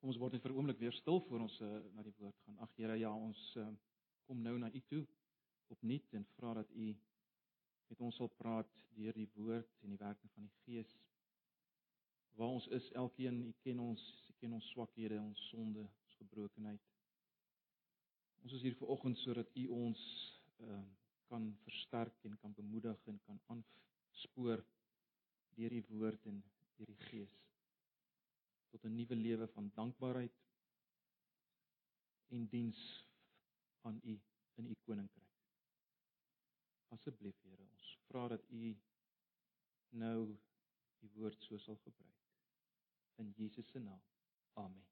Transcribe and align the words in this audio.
Kom 0.00 0.08
ons 0.14 0.18
word 0.20 0.32
net 0.32 0.40
vir 0.40 0.52
'n 0.54 0.56
oomblik 0.56 0.78
weer 0.80 0.94
stil 0.96 1.18
voor 1.28 1.42
ons 1.44 1.54
uh, 1.60 1.66
na 1.92 2.02
die 2.02 2.14
woord 2.16 2.36
gaan. 2.44 2.56
Ag 2.64 2.70
Here, 2.76 2.94
ja, 2.96 3.10
ons 3.12 3.40
uh, 3.60 3.66
kom 4.24 4.38
nou 4.40 4.54
na 4.58 4.70
U 4.72 4.80
toe 4.88 5.00
opnuut 5.74 6.14
en 6.16 6.24
vra 6.36 6.54
dat 6.56 6.70
U 6.72 6.86
met 7.90 8.00
ons 8.06 8.16
sal 8.16 8.30
praat 8.38 8.70
deur 8.96 9.18
die 9.18 9.28
woord 9.34 9.84
en 9.84 9.92
die 9.92 9.98
werking 10.00 10.32
van 10.32 10.46
die 10.46 10.62
Gees. 10.62 10.94
Waar 12.38 12.54
ons 12.54 12.68
is, 12.78 12.88
elkeen, 13.02 13.42
U 13.50 13.52
ken 13.66 13.82
ons, 13.90 14.06
U 14.30 14.38
ken 14.40 14.56
ons 14.56 14.70
swakhede, 14.72 15.20
ons 15.20 15.44
sonde, 15.50 15.84
ons 15.84 16.16
gebrokenheid. 16.22 16.88
Ons 18.40 18.56
is 18.56 18.64
hier 18.64 18.80
vir 18.80 18.94
oggend 18.96 19.20
sodat 19.20 19.52
U 19.52 19.66
ons 19.82 20.06
uh, 20.64 20.80
kan 21.28 21.52
versterk 21.68 22.24
en 22.24 22.40
kan 22.40 22.56
bemoedig 22.56 23.04
en 23.12 23.20
kan 23.28 23.44
aanspoor 23.52 24.64
deur 25.60 25.76
die 25.76 25.86
woord 25.92 26.32
en 26.32 26.40
deur 26.78 26.88
die 26.88 27.00
Gees 27.10 27.49
tot 28.70 28.84
'n 28.84 28.94
nuwe 28.94 29.14
lewe 29.14 29.46
van 29.54 29.70
dankbaarheid 29.74 30.36
en 32.30 32.46
diens 32.46 33.08
aan 33.80 34.00
U 34.02 34.20
in 34.54 34.66
U 34.66 34.74
koninkryk. 34.84 35.28
Asseblief 36.88 37.42
Here, 37.42 37.62
ons 37.62 37.98
vra 38.06 38.28
dat 38.28 38.44
U 38.50 38.76
nou 39.88 40.38
die 41.00 41.10
woord 41.16 41.42
so 41.42 41.58
sal 41.58 41.76
gebruik 41.76 42.20
in 43.20 43.32
Jesus 43.36 43.68
se 43.70 43.78
naam. 43.78 44.02
Amen. 44.52 44.86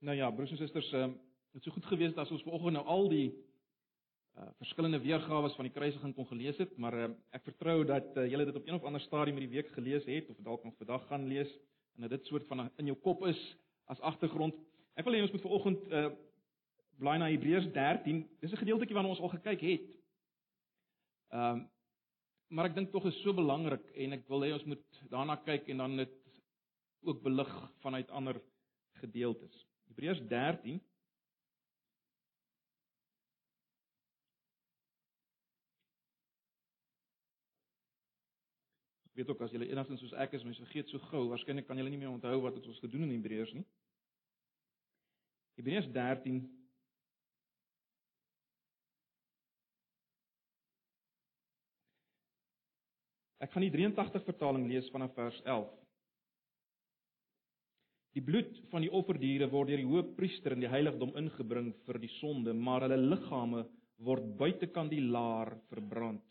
Nou 0.00 0.16
ja, 0.16 0.30
broers 0.30 0.50
en 0.50 0.56
susters, 0.56 0.92
ehm 0.92 1.29
dit 1.54 1.64
sou 1.64 1.72
goed 1.74 1.88
gewees 1.90 2.12
het 2.12 2.20
as 2.22 2.30
ons 2.34 2.44
vanoggend 2.46 2.78
nou 2.78 2.84
al 2.86 3.08
die 3.12 3.28
uh 4.38 4.46
verskillende 4.60 5.00
weergawe 5.02 5.50
van 5.56 5.66
die 5.66 5.74
kruisiging 5.74 6.14
kon 6.14 6.26
gelees 6.28 6.58
het, 6.62 6.76
maar 6.78 6.94
uh, 6.94 7.08
ek 7.34 7.42
vertrou 7.48 7.82
dat 7.84 8.14
uh, 8.16 8.28
julle 8.30 8.46
dit 8.46 8.56
op 8.56 8.68
een 8.68 8.78
of 8.78 8.84
ander 8.86 9.02
stadium 9.02 9.40
in 9.40 9.48
die 9.48 9.56
week 9.56 9.72
gelees 9.74 10.06
het 10.06 10.30
of 10.30 10.38
dalk 10.46 10.64
nog 10.64 10.76
vandag 10.78 11.06
gaan 11.08 11.26
lees 11.28 11.50
en 11.96 12.06
dat 12.06 12.14
dit 12.14 12.26
soort 12.30 12.46
van 12.46 12.68
in 12.78 12.92
jou 12.92 12.96
kop 13.02 13.26
is 13.26 13.40
as 13.90 14.00
agtergrond. 14.06 14.54
Ek 14.94 15.04
wil 15.04 15.18
hê 15.18 15.24
ons 15.26 15.34
moet 15.34 15.46
vanoggend 15.48 15.88
uh 15.90 16.10
blaai 17.00 17.18
na 17.18 17.30
Hebreërs 17.32 17.70
13. 17.72 18.22
Dis 18.40 18.52
'n 18.52 18.62
gedeeltjie 18.62 18.94
waarna 18.94 19.08
ons 19.08 19.20
al 19.24 19.34
gekyk 19.34 19.60
het. 19.66 19.90
Ehm 21.34 21.60
um, 21.60 21.68
maar 22.50 22.66
ek 22.66 22.74
dink 22.74 22.90
tog 22.90 23.04
is 23.06 23.20
so 23.22 23.32
belangrik 23.32 23.84
en 23.94 24.12
ek 24.12 24.24
wil 24.28 24.42
hê 24.42 24.52
ons 24.52 24.64
moet 24.66 25.02
daarna 25.10 25.36
kyk 25.36 25.68
en 25.70 25.78
dan 25.78 25.96
dit 25.96 26.16
ook 27.06 27.22
belig 27.22 27.52
vanuit 27.82 28.10
ander 28.10 28.40
gedeeltes. 28.98 29.66
Hebreërs 29.86 30.22
13 30.28 30.80
Weet 39.20 39.28
ook 39.28 39.40
as 39.44 39.52
julle 39.52 39.66
enigstens 39.68 40.00
soos 40.00 40.14
ek 40.16 40.32
is, 40.32 40.44
mense 40.48 40.62
vergeet 40.64 40.88
so 40.88 40.98
gou, 41.10 41.26
waarskynlik 41.28 41.66
kan 41.68 41.76
julle 41.76 41.90
nie 41.92 41.98
meer 42.00 42.08
onthou 42.08 42.38
wat 42.40 42.54
het 42.56 42.64
ons 42.64 42.78
gedoen 42.80 43.02
in 43.04 43.10
Hebreërs 43.18 43.50
nie. 43.52 43.66
Hebreërs 45.60 45.90
13 45.92 46.38
Ek 53.44 53.52
gaan 53.52 53.66
die 53.66 53.74
83 53.76 54.24
vertaling 54.24 54.64
lees 54.72 54.88
vanaf 54.96 55.12
vers 55.18 55.42
11. 55.44 55.68
Die 58.16 58.24
bloed 58.24 58.56
van 58.72 58.88
die 58.88 58.92
offerdiere 59.02 59.52
word 59.52 59.68
deur 59.68 59.84
die 59.84 59.92
hoofpriester 59.92 60.56
in 60.56 60.64
die 60.64 60.72
heiligdom 60.72 61.12
ingebring 61.20 61.74
vir 61.84 62.00
die 62.00 62.12
sonde, 62.16 62.56
maar 62.56 62.88
hulle 62.88 62.96
liggame 62.96 63.66
word 64.00 64.32
buitekant 64.40 64.96
die 64.96 65.04
laar 65.04 65.58
verbrand. 65.68 66.29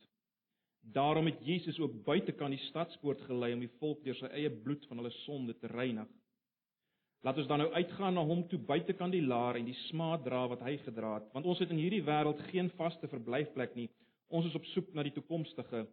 Daarom 0.81 1.25
het 1.25 1.41
Jesus 1.45 1.79
ook 1.79 2.03
buitekant 2.03 2.55
die 2.55 2.65
stadspoort 2.69 3.21
gelei 3.27 3.53
om 3.53 3.59
die 3.59 3.75
volk 3.79 4.03
deur 4.03 4.15
sy 4.15 4.29
eie 4.33 4.49
bloed 4.49 4.85
van 4.89 5.01
hulle 5.01 5.11
sonde 5.23 5.55
te 5.59 5.67
reinig. 5.67 6.07
Laat 7.21 7.37
ons 7.37 7.49
dan 7.51 7.59
nou 7.59 7.71
uitgaan 7.75 8.15
na 8.15 8.23
hom 8.23 8.45
toe 8.47 8.59
buitekant 8.63 9.11
die 9.11 9.25
laar 9.25 9.59
en 9.59 9.67
die 9.67 9.77
smaad 9.89 10.23
dra 10.23 10.45
wat 10.47 10.61
hy 10.63 10.77
gedra 10.85 11.17
het, 11.17 11.27
want 11.35 11.49
ons 11.51 11.59
het 11.59 11.71
in 11.73 11.81
hierdie 11.81 12.05
wêreld 12.07 12.39
geen 12.47 12.71
vaste 12.77 13.09
verblyfplek 13.11 13.75
nie. 13.75 13.89
Ons 14.31 14.47
is 14.47 14.55
op 14.55 14.67
soek 14.71 14.93
na 14.95 15.03
die 15.03 15.13
toekomstige. 15.15 15.83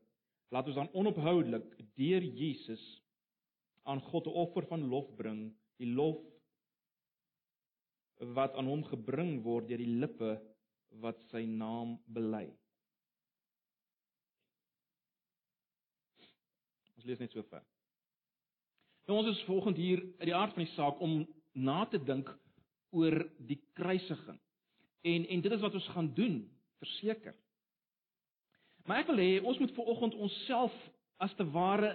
Laat 0.55 0.71
ons 0.71 0.79
dan 0.79 0.93
onophoudelik 0.95 1.67
deur 1.99 2.23
Jesus 2.23 2.85
aan 3.85 4.01
God 4.11 4.27
'n 4.27 4.39
offer 4.45 4.67
van 4.71 4.89
lof 4.89 5.09
bring 5.17 5.51
die 5.79 5.91
lof 5.91 6.23
wat 8.39 8.55
aan 8.55 8.67
hom 8.67 8.85
gebring 8.85 9.43
word 9.43 9.69
deur 9.69 9.83
die 9.83 9.99
lippe 10.03 10.37
wat 11.03 11.21
sy 11.31 11.45
naam 11.45 11.99
bely. 12.07 12.47
Ons 17.06 17.12
lees 17.12 17.21
net 17.22 17.34
so 17.37 17.43
ver. 17.47 17.62
Nou 19.06 19.21
ons 19.21 19.28
is 19.31 19.44
volgende 19.47 19.78
hier 19.78 20.00
uit 20.19 20.27
die 20.27 20.34
aard 20.34 20.56
van 20.56 20.65
die 20.65 20.72
saak 20.72 21.03
om 21.06 21.21
na 21.55 21.84
te 21.87 22.00
dink 22.03 22.27
oor 22.91 23.15
die 23.47 23.61
kruisiging. 23.78 24.41
En 25.06 25.27
en 25.31 25.45
dit 25.45 25.55
is 25.55 25.62
wat 25.62 25.77
ons 25.78 25.87
gaan 25.95 26.09
doen, 26.16 26.41
verseker. 26.83 27.37
Maar 28.91 29.05
ek 29.05 29.12
wil 29.12 29.22
hê 29.22 29.28
ons 29.39 29.61
moet 29.62 29.75
ver 29.77 29.93
oggend 29.93 30.16
onsself 30.19 30.75
as 31.22 31.37
te 31.39 31.47
ware 31.55 31.93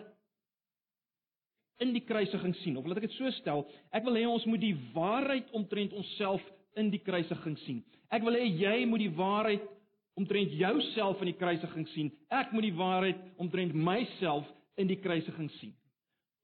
in 1.83 1.91
die 1.91 2.05
kruisiging 2.07 2.55
sien 2.61 2.79
of 2.79 2.88
laat 2.88 3.03
ek 3.03 3.09
dit 3.09 3.17
so 3.17 3.35
stel, 3.41 3.66
ek 3.91 4.07
wil 4.07 4.16
hê 4.16 4.23
ons 4.31 4.47
moet 4.47 4.63
die 4.63 4.77
waarheid 4.95 5.51
omtrent 5.59 5.91
onsself 5.91 6.47
in 6.79 6.88
die 6.95 7.03
kruisiging 7.03 7.59
sien. 7.66 7.83
Ek 8.07 8.23
wil 8.23 8.39
hê 8.39 8.47
jy 8.47 8.88
moet 8.88 9.03
die 9.03 9.11
waarheid 9.19 9.67
omtrent 10.16 10.55
jouself 10.55 11.19
in 11.19 11.33
die 11.33 11.39
kruisiging 11.44 11.91
sien. 11.97 12.16
Ek 12.31 12.55
moet 12.55 12.69
die 12.69 12.75
waarheid 12.79 13.19
omtrent 13.44 13.75
myself 13.75 14.47
in 14.81 14.90
die 14.90 15.00
kruisiging 15.02 15.50
sien. 15.59 15.74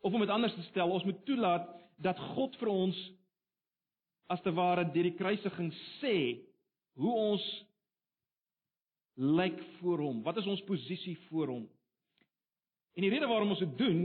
Of 0.06 0.14
om 0.14 0.24
dit 0.24 0.32
anders 0.34 0.56
te 0.56 0.66
stel, 0.70 0.92
ons 0.94 1.06
moet 1.08 1.24
toelaat 1.26 1.68
dat 2.02 2.20
God 2.36 2.56
vir 2.62 2.72
ons 2.72 2.98
as 4.32 4.42
te 4.44 4.54
ware 4.54 4.86
deur 4.92 5.08
die 5.08 5.18
kruisiging 5.18 5.72
sê 6.00 6.18
hoe 7.00 7.14
ons 7.14 7.46
lyk 9.18 9.58
voor 9.80 10.04
hom. 10.06 10.22
Wat 10.26 10.38
is 10.38 10.48
ons 10.50 10.64
posisie 10.68 11.16
voor 11.28 11.54
hom? 11.56 11.66
En 12.98 13.06
die 13.06 13.12
rede 13.14 13.30
waarom 13.30 13.54
ons 13.54 13.64
dit 13.64 13.78
doen 13.80 14.02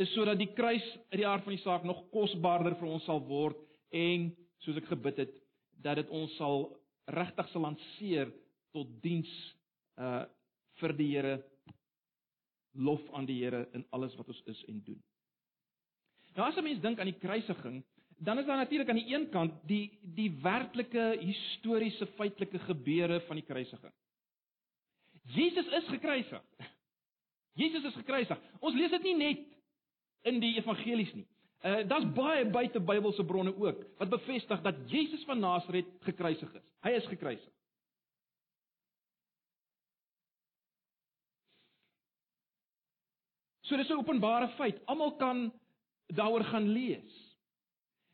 is 0.00 0.12
sodat 0.12 0.38
die 0.40 0.52
kruis 0.52 0.84
uit 1.10 1.20
die 1.20 1.28
aard 1.28 1.44
van 1.44 1.54
die 1.56 1.62
saak 1.62 1.84
nog 1.88 2.02
kosbaarder 2.12 2.76
vir 2.76 2.88
ons 2.88 3.04
sal 3.08 3.22
word 3.24 3.60
en 3.96 4.30
soos 4.64 4.76
ek 4.80 4.90
gebid 4.90 5.22
het 5.24 5.36
dat 5.84 6.00
dit 6.00 6.12
ons 6.12 6.32
sal 6.36 6.66
regtig 7.16 7.48
sal 7.52 7.64
lanceer 7.68 8.32
tot 8.76 8.90
diens 9.04 9.32
uh 9.96 10.24
vir 10.76 10.92
die 10.92 11.06
Here 11.14 11.36
lof 12.76 13.02
aan 13.12 13.26
die 13.26 13.42
Here 13.42 13.68
in 13.72 13.86
alles 13.90 14.14
wat 14.16 14.28
ons 14.28 14.42
is 14.46 14.64
en 14.70 14.82
doen. 14.84 15.02
Nou 16.34 16.48
as 16.48 16.56
'n 16.56 16.62
mens 16.62 16.80
dink 16.80 16.98
aan 16.98 17.12
die 17.12 17.18
kruisiging, 17.18 17.84
dan 18.18 18.38
is 18.38 18.46
daar 18.46 18.56
natuurlik 18.56 18.88
aan 18.88 19.00
die 19.00 19.14
een 19.14 19.28
kant 19.30 19.52
die 19.66 19.98
die 20.02 20.30
werklike 20.42 21.16
historiese 21.20 22.06
feitelike 22.06 22.58
gebeure 22.58 23.20
van 23.20 23.36
die 23.36 23.44
kruisiging. 23.44 23.92
Jesus 25.22 25.66
is 25.66 25.88
gekruisig. 25.88 26.42
Jesus 27.52 27.84
is 27.84 27.94
gekruisig. 27.94 28.38
Ons 28.60 28.74
lees 28.74 28.90
dit 28.90 29.02
nie 29.02 29.16
net 29.16 29.46
in 30.22 30.40
die 30.40 30.56
evangelies 30.56 31.12
nie. 31.14 31.26
Uh 31.64 31.82
daar's 31.88 32.06
baie 32.14 32.44
buite 32.50 32.80
Bybelse 32.80 33.24
bronne 33.24 33.54
ook 33.56 33.84
wat 33.98 34.08
bevestig 34.12 34.62
dat 34.62 34.74
Jesus 34.90 35.24
van 35.24 35.40
Nasaret 35.40 35.88
gekruisig 36.00 36.52
is. 36.54 36.62
Hy 36.84 36.90
is 36.90 37.06
gekruisig. 37.06 37.52
So 43.66 43.76
dis 43.76 43.88
'n 43.90 43.98
openbare 43.98 44.48
feit. 44.48 44.78
Almal 44.86 45.16
kan 45.16 45.52
daaroor 46.06 46.44
gaan 46.44 46.68
lees. 46.68 47.26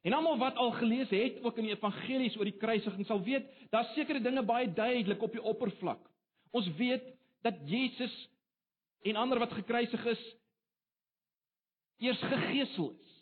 En 0.02 0.12
almal 0.12 0.38
wat 0.38 0.56
al 0.56 0.72
gelees 0.72 1.10
het 1.10 1.42
ook 1.42 1.56
in 1.56 1.68
die 1.68 1.74
evangelies 1.76 2.36
oor 2.36 2.48
die 2.48 2.58
kruisiging 2.58 3.06
sal 3.06 3.22
weet, 3.22 3.46
daar's 3.70 3.92
sekere 3.94 4.20
dinge 4.20 4.42
baie 4.42 4.72
duidelik 4.72 5.22
op 5.22 5.32
die 5.32 5.42
oppervlak. 5.42 6.00
Ons 6.50 6.68
weet 6.76 7.04
dat 7.42 7.60
Jesus 7.68 8.14
en 9.02 9.16
ander 9.16 9.38
wat 9.38 9.52
gekruisig 9.52 10.04
is, 10.04 10.22
eers 11.98 12.18
gegeesel 12.18 12.90
is. 12.90 13.12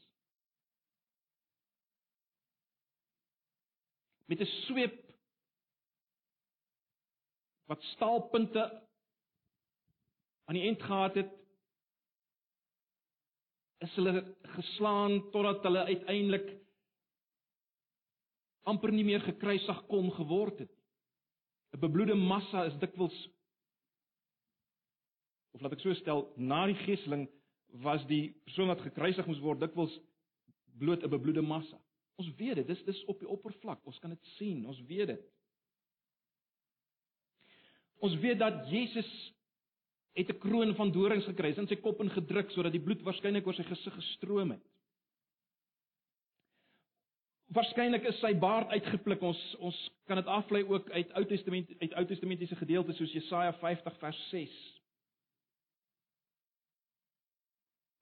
Met 4.25 4.41
'n 4.41 4.53
sweep 4.65 4.97
wat 7.67 7.83
staalpunte 7.83 8.65
aan 10.45 10.55
die 10.55 10.69
end 10.69 10.83
gehad 10.83 11.15
het, 11.15 11.40
is 13.81 13.95
hulle 13.97 14.23
geslaan 14.57 15.19
totdat 15.33 15.65
hulle 15.65 15.85
uiteindelik 15.89 16.49
amper 18.69 18.93
nie 18.93 19.05
meer 19.05 19.23
gekruisig 19.25 19.85
kon 19.89 20.11
geword 20.13 20.59
het. 20.65 20.73
'n 21.73 21.81
Bebloede 21.81 22.15
massa 22.15 22.65
is 22.65 22.79
dikwels 22.79 23.17
of 25.53 25.61
laat 25.61 25.73
ek 25.73 25.81
so 25.81 25.95
stel, 25.95 26.29
na 26.37 26.67
die 26.67 26.79
geeseling 26.85 27.27
was 27.85 28.05
die 28.11 28.31
persoon 28.47 28.71
wat 28.71 28.83
gekruisig 28.85 29.27
moes 29.27 29.43
word 29.43 29.61
dikwels 29.61 29.95
bloot 30.79 31.03
'n 31.05 31.11
bebloede 31.11 31.43
massa. 31.43 31.79
Ons 32.17 32.31
weet 32.37 32.55
dit, 32.55 32.67
dis 32.67 32.85
dis 32.85 33.05
op 33.05 33.19
die 33.19 33.29
oppervlak. 33.29 33.87
Ons 33.87 33.99
kan 33.99 34.11
dit 34.11 34.25
sien, 34.37 34.67
ons 34.67 34.81
weet 34.87 35.07
dit. 35.07 35.23
Ons 38.01 38.17
weet 38.21 38.39
dat 38.39 38.69
Jesus 38.69 39.11
het 40.13 40.29
'n 40.29 40.39
kroon 40.39 40.75
van 40.75 40.93
dorings 40.93 41.25
gekry, 41.25 41.55
in 41.57 41.67
sy 41.69 41.77
kop 41.77 42.01
ingedruk 42.01 42.51
sodat 42.51 42.73
die 42.73 42.83
bloed 42.83 43.03
waarskynlik 43.03 43.47
oor 43.47 43.55
sy 43.55 43.63
gesig 43.63 43.95
gestroom 43.95 44.51
het. 44.51 44.63
Waarskynlik 47.51 48.05
is 48.07 48.19
sy 48.21 48.31
baard 48.39 48.71
uitgepluk. 48.71 49.23
Ons 49.23 49.41
ons 49.59 49.79
kan 50.07 50.17
dit 50.17 50.27
aflei 50.27 50.63
ook 50.63 50.91
uit 50.91 51.13
Ou 51.19 51.25
Testament 51.25 51.73
uit 51.81 51.95
Ou 51.99 52.05
Testamentiese 52.07 52.57
gedeeltes 52.57 52.97
soos 52.97 53.13
Jesaja 53.13 53.53
50 53.53 53.99
vers 53.99 54.21
6. 54.31 54.55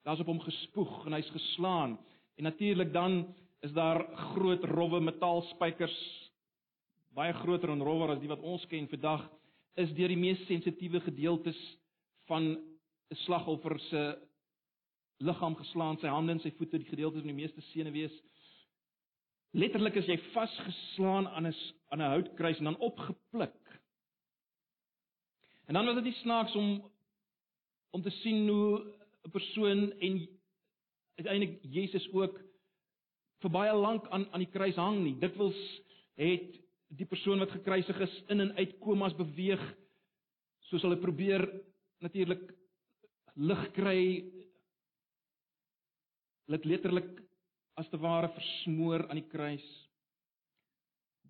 Daar's 0.05 0.19
op 0.19 0.29
hom 0.29 0.39
gespoeg 0.39 1.05
en 1.05 1.13
hy's 1.13 1.29
geslaan 1.29 1.97
en 2.35 2.43
natuurlik 2.43 2.93
dan 2.93 3.35
is 3.65 3.71
daar 3.71 4.05
groot 4.15 4.63
rowwe 4.63 4.99
metaalspykers 4.99 5.97
baie 7.17 7.33
groter 7.33 7.73
en 7.73 7.83
rowwer 7.83 8.13
as 8.13 8.21
die 8.21 8.29
wat 8.29 8.45
ons 8.45 8.65
ken 8.69 8.87
vandag 8.87 9.25
is 9.81 9.91
deur 9.97 10.11
die 10.13 10.19
mees 10.19 10.39
sensitiewe 10.47 11.01
gedeeltes 11.03 11.57
van 12.29 12.43
'n 13.09 13.15
slagoffer 13.25 13.79
se 13.89 14.01
liggaam 15.17 15.55
geslaan, 15.55 15.97
sy 15.99 16.07
hande 16.07 16.31
en 16.31 16.39
sy 16.39 16.51
voete, 16.57 16.79
die 16.79 16.89
gedeeltes 16.89 17.23
van 17.23 17.31
die 17.33 17.41
meeste 17.41 17.61
senuwees. 17.73 18.13
Letterlik 19.51 19.97
is 19.97 20.07
jy 20.07 20.17
vasgeslaan 20.33 21.27
aan 21.27 21.47
'n 21.47 21.55
aan 21.89 22.01
'n 22.01 22.11
houtkruis 22.13 22.57
en 22.57 22.69
dan 22.69 22.77
opgepluk. 22.77 23.81
En 25.67 25.73
dan 25.73 25.85
was 25.85 25.95
dit 25.95 26.03
nie 26.03 26.21
snaaks 26.21 26.55
om 26.55 26.91
om 27.91 28.01
te 28.01 28.09
sien 28.09 28.47
hoe 28.47 28.93
'n 29.25 29.31
persoon 29.31 29.91
en 29.91 30.27
uiteindelik 31.15 31.59
Jesus 31.61 32.13
ook 32.13 32.39
vir 33.41 33.51
baie 33.51 33.73
lank 33.73 34.07
aan 34.09 34.31
aan 34.31 34.43
die 34.43 34.51
kruis 34.51 34.75
hang 34.75 35.03
nie. 35.03 35.17
Dikwels 35.19 35.81
het 36.15 36.55
die 36.87 37.05
persoon 37.05 37.39
wat 37.39 37.51
gekruisig 37.51 37.99
is 37.99 38.23
in 38.27 38.39
en 38.39 38.55
uit 38.55 38.79
komas 38.79 39.15
beweeg 39.15 39.61
soos 40.69 40.81
hulle 40.81 40.97
probeer 40.97 41.45
natuurlik 42.03 42.43
lig 43.39 43.63
kry 43.75 44.01
dit 46.49 46.65
letterlik 46.65 47.11
as 47.79 47.87
te 47.89 47.99
ware 48.01 48.31
versmoor 48.33 49.05
aan 49.07 49.19
die 49.21 49.29
kruis. 49.29 49.65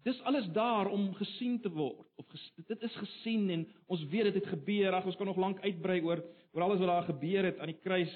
Dis 0.08 0.20
alles 0.22 0.48
daar 0.56 0.88
om 0.88 1.12
gesien 1.18 1.60
te 1.62 1.70
word 1.70 2.08
of 2.18 2.28
ges, 2.32 2.44
dit 2.56 2.84
is 2.88 2.96
gesien 3.02 3.50
en 3.52 3.66
ons 3.92 4.06
weet 4.12 4.30
dit 4.30 4.40
het 4.40 4.52
gebeur. 4.54 4.96
Ag 4.96 5.10
ons 5.12 5.18
kan 5.20 5.28
nog 5.28 5.40
lank 5.42 5.60
uitbrei 5.66 6.00
oor 6.02 6.24
oor 6.56 6.66
alles 6.66 6.80
wat 6.82 6.90
daar 6.90 7.10
gebeur 7.12 7.50
het 7.52 7.60
aan 7.60 7.74
die 7.74 7.82
kruis. 7.84 8.14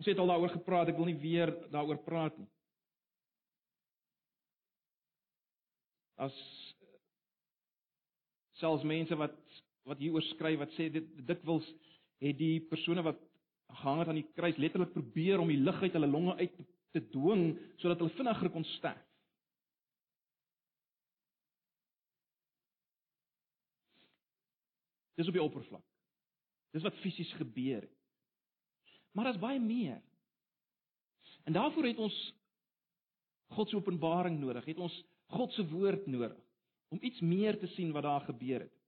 Ons 0.00 0.10
het 0.10 0.18
al 0.18 0.32
daaroor 0.32 0.52
gepraat 0.56 0.90
ek 0.90 0.98
wil 0.98 1.08
nie 1.08 1.20
weer 1.22 1.54
daaroor 1.70 2.02
praat 2.02 2.36
nie. 2.40 2.48
As 6.20 6.36
selfs 8.60 8.84
mense 8.84 9.16
wat 9.16 9.38
wat 9.90 10.00
hieroor 10.02 10.24
skryf 10.30 10.60
wat 10.62 10.72
sê 10.76 10.88
dit 10.92 11.06
dikwels 11.26 11.66
het 12.22 12.38
die 12.38 12.60
persone 12.70 13.02
wat 13.02 13.20
gehang 13.80 14.02
het 14.02 14.10
aan 14.10 14.20
die 14.20 14.28
kruis 14.36 14.58
letterlik 14.58 14.92
probeer 14.94 15.42
om 15.42 15.50
die 15.50 15.60
lug 15.60 15.78
uit 15.82 15.94
hulle 15.96 16.10
longe 16.10 16.34
uit 16.40 16.58
te 16.94 17.02
dwing 17.14 17.44
sodat 17.82 18.02
hulle 18.02 18.16
vinniger 18.18 18.50
kon 18.54 18.66
sterf. 18.76 19.06
Dis 25.18 25.28
op 25.28 25.36
die 25.36 25.42
oppervlak. 25.42 25.84
Dis 26.72 26.84
wat 26.86 26.96
fisies 27.02 27.30
gebeur 27.36 27.82
het. 27.82 27.96
Maar 29.12 29.28
daar's 29.28 29.42
baie 29.42 29.60
meer. 29.60 29.98
En 31.44 31.52
daarvoor 31.52 31.88
het 31.90 31.98
ons 31.98 32.18
God 33.50 33.68
se 33.68 33.76
openbaring 33.76 34.38
nodig. 34.40 34.64
Het 34.64 34.78
ons 34.78 34.94
God 35.34 35.52
se 35.52 35.66
woord 35.68 36.06
nodig 36.06 36.38
om 36.90 36.98
iets 37.02 37.20
meer 37.20 37.58
te 37.58 37.68
sien 37.76 37.92
wat 37.92 38.02
daar 38.02 38.24
gebeur 38.26 38.64
het. 38.64 38.79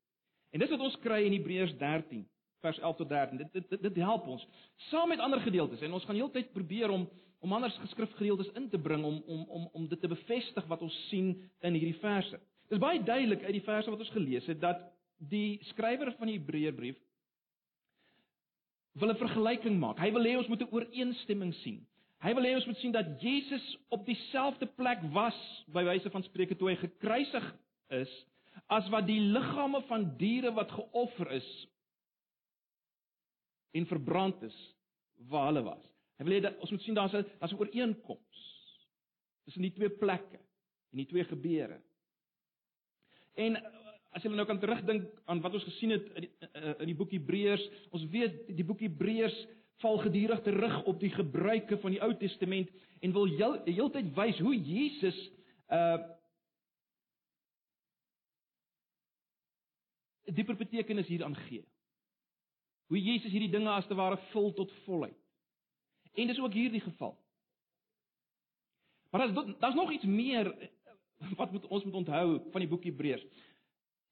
En 0.53 0.61
dis 0.61 0.71
wat 0.71 0.85
ons 0.85 0.99
kry 1.05 1.23
in 1.27 1.33
Hebreërs 1.33 1.75
13 1.81 2.23
vers 2.63 2.79
11 2.79 2.97
tot 2.97 3.09
13. 3.09 3.37
Dit 3.37 3.53
dit 3.53 3.69
dit, 3.71 3.83
dit 3.83 4.01
help 4.05 4.27
ons 4.31 4.47
saam 4.91 5.09
met 5.11 5.21
ander 5.21 5.41
gedeeltes 5.43 5.83
en 5.83 5.93
ons 5.99 6.05
gaan 6.05 6.19
heeltyd 6.19 6.53
probeer 6.55 6.93
om 6.95 7.09
om 7.43 7.53
ander 7.57 7.73
skrifgedeeltes 7.91 8.53
in 8.55 8.69
te 8.71 8.79
bring 8.79 9.05
om 9.05 9.23
om 9.27 9.47
om 9.49 9.69
om 9.73 9.87
dit 9.91 10.01
te 10.01 10.09
bevestig 10.09 10.67
wat 10.71 10.83
ons 10.83 10.99
sien 11.09 11.33
in 11.61 11.79
hierdie 11.79 11.99
verse. 12.01 12.39
Dit 12.69 12.79
is 12.79 12.83
baie 12.83 13.03
duidelik 13.03 13.43
uit 13.43 13.57
die 13.59 13.67
verse 13.67 13.91
wat 13.91 14.05
ons 14.05 14.15
gelees 14.15 14.47
het 14.47 14.61
dat 14.61 14.85
die 15.33 15.59
skrywer 15.73 16.13
van 16.19 16.31
die 16.31 16.39
Hebreërbrief 16.39 17.01
wil 19.01 19.11
'n 19.11 19.17
vergelyking 19.17 19.79
maak. 19.81 19.99
Hy 19.99 20.13
wil 20.13 20.25
hê 20.25 20.37
ons 20.37 20.49
moet 20.49 20.63
'n 20.63 20.73
ooreenstemming 20.73 21.55
sien. 21.55 21.87
Hy 22.23 22.35
wil 22.35 22.45
hê 22.45 22.55
ons 22.55 22.67
moet 22.67 22.79
sien 22.79 22.93
dat 22.93 23.21
Jesus 23.21 23.79
op 23.89 24.07
dieselfde 24.07 24.67
plek 24.67 25.03
was 25.13 25.65
by 25.67 25.83
wyse 25.85 26.11
van 26.11 26.23
spreuke 26.23 26.55
toe 26.55 26.69
hy 26.69 26.77
gekruisig 26.77 27.55
is 27.89 28.13
as 28.73 28.89
wat 28.93 29.07
die 29.09 29.21
liggame 29.21 29.83
van 29.89 30.07
diere 30.21 30.53
wat 30.57 30.73
geoffer 30.73 31.31
is 31.39 31.49
en 33.77 33.89
verbrand 33.89 34.43
is 34.49 34.57
waar 35.29 35.51
hulle 35.51 35.65
was. 35.67 35.85
Hy 36.19 36.27
wil 36.27 36.37
hê 36.37 36.43
dat 36.45 36.61
ons 36.63 36.73
moet 36.73 36.85
sien 36.85 36.97
daar's 36.97 37.15
'n 37.15 37.25
daar's 37.41 37.53
'n 37.53 37.61
ooreenkoms 37.61 38.41
tussen 39.45 39.63
die 39.63 39.73
twee 39.73 39.91
plekke 39.91 40.39
en 40.93 40.99
die 41.01 41.07
twee 41.07 41.25
gebeure. 41.25 41.81
En 43.35 43.57
as 44.13 44.23
jy 44.23 44.31
nou 44.31 44.47
kan 44.47 44.61
terugdink 44.61 45.09
aan 45.25 45.41
wat 45.41 45.55
ons 45.55 45.65
gesien 45.65 45.91
het 45.91 46.07
in 46.15 46.21
die, 46.27 46.33
in 46.79 46.87
die 46.87 46.97
boek 46.97 47.11
Hebreërs, 47.11 47.65
ons 47.91 48.05
weet 48.13 48.57
die 48.57 48.65
boek 48.65 48.81
Hebreërs 48.81 49.47
val 49.83 49.99
gedurig 49.99 50.43
terug 50.43 50.83
op 50.85 51.01
die 51.01 51.11
gebruike 51.11 51.79
van 51.83 51.91
die 51.91 52.03
Ou 52.03 52.13
Testament 52.21 52.71
en 53.01 53.13
wil 53.13 53.25
heel, 53.25 53.57
heeltyd 53.65 54.13
wys 54.15 54.39
hoe 54.39 54.57
Jesus 54.57 55.31
uh 55.73 55.97
dieper 60.25 60.57
betekenis 60.57 61.07
hier 61.07 61.25
aangee. 61.25 61.65
Hoe 62.87 63.01
Jesus 63.01 63.33
hierdie 63.33 63.51
dinge 63.51 63.71
as 63.71 63.87
te 63.87 63.95
ware 63.95 64.19
vul 64.31 64.53
tot 64.53 64.73
volheid. 64.85 65.19
En 66.15 66.29
dis 66.29 66.41
ook 66.41 66.53
hierdie 66.53 66.81
geval. 66.81 67.17
Maar 69.11 69.27
daar's 69.27 69.57
daar's 69.59 69.75
nog 69.75 69.93
iets 69.93 70.05
meer 70.05 70.53
wat 71.37 71.53
moet 71.53 71.67
ons 71.67 71.85
moet 71.85 71.95
onthou 71.95 72.51
van 72.51 72.61
die 72.61 72.69
boek 72.69 72.85
Hebreërs. 72.85 73.25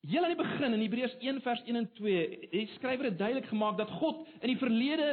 Heel 0.01 0.25
aan 0.25 0.33
die 0.33 0.41
begin 0.41 0.73
in 0.73 0.81
Hebreërs 0.81 1.17
1 1.19 1.41
vers 1.45 1.63
1 1.63 1.77
en 1.77 1.93
2, 1.93 2.49
die 2.51 2.67
skrywer 2.77 3.11
het 3.11 3.19
duidelik 3.19 3.49
gemaak 3.49 3.77
dat 3.77 3.91
God 4.01 4.25
in 4.41 4.49
die 4.49 4.61
verlede 4.61 5.11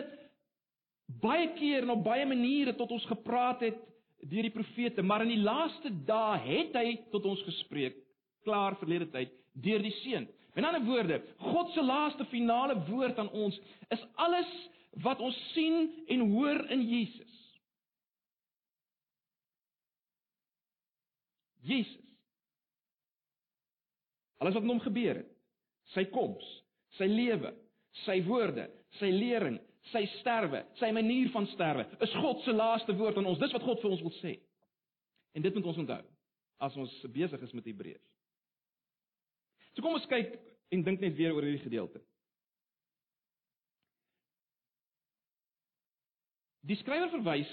baie 1.07 1.49
keer 1.55 1.83
en 1.83 1.91
op 1.95 2.03
baie 2.03 2.25
maniere 2.27 2.75
tot 2.75 2.91
ons 2.91 3.05
gepraat 3.05 3.63
het 3.63 3.79
deur 4.27 4.47
die 4.47 4.51
profete, 4.51 5.03
maar 5.03 5.23
in 5.23 5.33
die 5.35 5.43
laaste 5.43 5.91
dae 6.07 6.39
het 6.43 6.75
hy 6.75 6.95
tot 7.11 7.25
ons 7.29 7.43
gespreek, 7.45 7.99
klaar 8.47 8.75
verlede 8.79 9.09
tyd, 9.13 9.33
deur 9.53 9.83
die 9.83 9.93
seun. 10.01 10.25
In 10.57 10.65
ander 10.65 10.81
woorde, 10.85 11.21
God 11.37 11.69
se 11.75 11.83
laaste 11.85 12.25
finale 12.25 12.79
woord 12.87 13.19
aan 13.21 13.29
ons 13.29 13.59
is 13.93 14.05
alles 14.17 14.49
wat 15.05 15.21
ons 15.21 15.37
sien 15.53 15.91
en 16.09 16.23
hoor 16.31 16.63
in 16.73 16.81
Jesus. 16.89 17.35
Jesus. 21.67 22.03
Alles 24.37 24.53
wat 24.53 24.63
met 24.63 24.71
hom 24.71 24.81
gebeur 24.81 25.21
het, 25.21 25.29
sy 25.93 26.05
koms, 26.13 26.45
sy 26.97 27.05
lewe, 27.09 27.53
sy 28.05 28.19
woorde, 28.25 28.67
sy 28.97 29.09
lering, 29.13 29.57
sy 29.91 30.03
sterwe, 30.17 30.63
sy 30.81 30.89
manier 30.95 31.29
van 31.33 31.47
sterwe, 31.53 31.85
is 32.01 32.13
God 32.17 32.41
se 32.45 32.53
laaste 32.53 32.97
woord 32.97 33.17
aan 33.17 33.29
ons. 33.29 33.41
Dis 33.41 33.53
wat 33.55 33.65
God 33.65 33.81
vir 33.81 33.93
ons 33.93 34.05
wil 34.05 34.15
sê. 34.19 34.37
En 35.37 35.45
dit 35.45 35.53
moet 35.53 35.69
ons 35.69 35.81
onthou 35.85 36.03
as 36.65 36.77
ons 36.81 36.93
besig 37.13 37.41
is 37.45 37.53
met 37.53 37.69
Hebreërs. 37.69 38.16
So 39.77 39.85
kom 39.85 39.93
ons 39.93 40.09
kyk 40.09 40.31
en 40.73 40.81
dink 40.81 41.03
net 41.03 41.13
weer 41.13 41.35
oor 41.37 41.45
hierdie 41.45 41.61
gedeelte. 41.61 41.99
Die 46.65 46.79
skrywer 46.81 47.11
verwys 47.13 47.51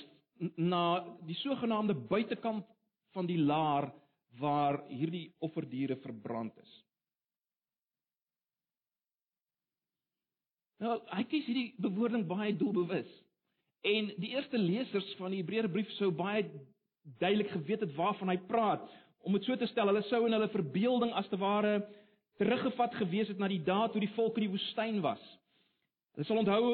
na 0.57 1.05
die 1.29 1.37
sogenaamde 1.43 1.99
buitekant 2.09 2.65
van 3.13 3.29
die 3.29 3.37
laar 3.37 3.91
waar 4.41 4.81
hierdie 4.89 5.29
offerdiere 5.45 5.99
verbrand 6.01 6.57
is. 6.65 6.73
Nou, 10.81 10.97
hy 11.13 11.25
kies 11.29 11.45
hierdie 11.45 11.69
bewoording 11.85 12.25
baie 12.27 12.57
doelbewus. 12.57 13.11
En 13.85 14.09
die 14.17 14.33
eerste 14.33 14.59
lesers 14.59 15.13
van 15.21 15.37
die 15.37 15.43
Hebreërbrief 15.43 15.93
sou 15.99 16.09
baie 16.17 16.49
duidelik 17.21 17.53
geweet 17.53 17.85
het 17.85 17.93
waarvan 18.01 18.33
hy 18.33 18.39
praat. 18.49 18.89
Om 19.29 19.37
dit 19.37 19.45
so 19.45 19.61
te 19.61 19.69
stel, 19.69 19.93
hulle 19.93 20.03
sou 20.09 20.25
in 20.25 20.35
hulle 20.35 20.49
verbeelding 20.57 21.13
as 21.21 21.29
te 21.29 21.39
ware 21.41 21.83
teruggevat 22.39 22.95
gewees 22.95 23.29
het 23.29 23.39
na 23.39 23.49
die 23.49 23.63
dae 23.63 23.89
toe 23.91 24.01
die 24.01 24.15
volk 24.17 24.39
in 24.39 24.47
die 24.47 24.55
woestyn 24.55 25.01
was. 25.05 25.23
Hulle 26.15 26.27
sal 26.27 26.41
onthou 26.43 26.65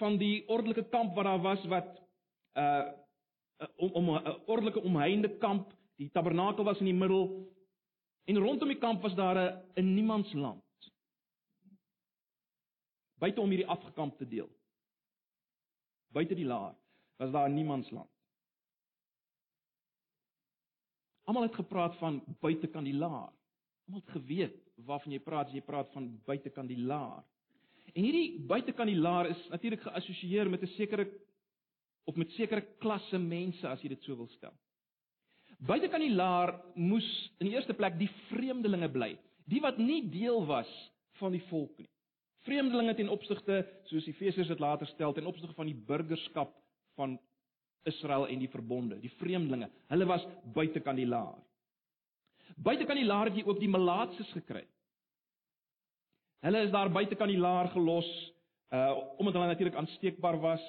van 0.00 0.18
die 0.20 0.44
ordelike 0.48 0.84
kamp 0.92 1.14
wat 1.16 1.24
daar 1.24 1.42
was 1.42 1.64
wat 1.72 1.96
uh 2.56 2.86
om 3.80 3.90
om 3.92 4.10
'n 4.10 4.34
ordelike 4.46 4.80
omheinde 4.80 5.28
kamp, 5.38 5.72
die 5.96 6.10
tabernakel 6.10 6.64
was 6.64 6.78
in 6.78 6.90
die 6.90 6.94
middel 6.94 7.48
en 8.24 8.38
rondom 8.38 8.68
die 8.68 8.78
kamp 8.78 9.02
was 9.02 9.14
daar 9.14 9.36
'n 9.36 9.80
'n 9.80 9.94
niemandsland 9.94 10.66
buite 13.18 13.40
om 13.40 13.48
hierdie 13.52 13.68
afgekamp 13.68 14.18
te 14.18 14.28
deel. 14.28 14.48
Buite 16.12 16.34
die 16.34 16.46
laar 16.46 16.74
was 17.16 17.32
daar 17.32 17.50
niemandsland. 17.50 18.10
Almal 21.24 21.42
het 21.48 21.54
gepraat 21.54 21.96
van 21.96 22.22
buitekant 22.40 22.84
die 22.84 22.94
laar. 22.94 23.32
Almal 23.86 24.00
het 24.04 24.10
geweet 24.10 24.65
waarvan 24.84 25.12
jy 25.12 25.20
praat 25.24 25.52
jy 25.54 25.62
praat 25.64 25.88
van 25.94 26.10
buitekant 26.26 26.68
die 26.68 26.82
laar. 26.82 27.24
En 27.94 28.04
hierdie 28.04 28.40
buitekant 28.48 28.90
die 28.90 28.98
laar 29.00 29.30
is 29.30 29.40
natuurlik 29.52 29.86
geassosieer 29.86 30.50
met 30.50 30.62
'n 30.62 30.74
sekere 30.76 31.06
of 32.04 32.16
met 32.16 32.30
sekere 32.30 32.62
klasse 32.78 33.18
mense 33.18 33.66
as 33.68 33.82
jy 33.82 33.88
dit 33.88 34.02
so 34.02 34.16
wil 34.16 34.28
stel. 34.28 34.52
Buitekant 35.58 36.02
die 36.02 36.14
laar 36.14 36.52
moes 36.74 37.06
in 37.40 37.46
die 37.46 37.54
eerste 37.54 37.74
plek 37.74 37.98
die 37.98 38.10
vreemdelinge 38.28 38.88
bly, 38.88 39.16
die 39.48 39.60
wat 39.60 39.78
nie 39.78 40.02
deel 40.10 40.44
was 40.46 40.68
van 41.18 41.32
die 41.32 41.42
volk 41.48 41.78
nie. 41.78 41.88
Vreemdelinge 42.44 42.94
ten 42.94 43.08
opsigte, 43.08 43.64
soos 43.84 44.06
Efesiërs 44.06 44.48
dit 44.48 44.60
later 44.60 44.86
stel, 44.86 45.12
ten 45.12 45.26
opsigte 45.26 45.54
van 45.54 45.66
die 45.66 45.74
burgerskap 45.74 46.52
van 46.94 47.18
Israel 47.84 48.26
en 48.26 48.38
die 48.38 48.50
verbonde, 48.50 49.00
die 49.00 49.10
vreemdelinge. 49.18 49.70
Hulle 49.88 50.06
was 50.06 50.26
buitekant 50.54 50.96
die 50.96 51.08
laar. 51.08 51.38
Buitekant 52.56 52.98
die 52.98 53.08
laar 53.08 53.28
het 53.28 53.36
jy 53.36 53.44
ook 53.44 53.60
die 53.60 53.70
malaatses 53.70 54.30
gekry. 54.32 54.64
Hulle 56.46 56.62
is 56.64 56.72
daar 56.72 56.92
buitekant 56.92 57.32
die 57.32 57.40
laar 57.40 57.70
gelos 57.74 58.08
uh 58.74 58.96
omdat 59.20 59.36
hulle 59.36 59.46
natuurlik 59.46 59.76
aansteekbaar 59.78 60.40
was, 60.42 60.64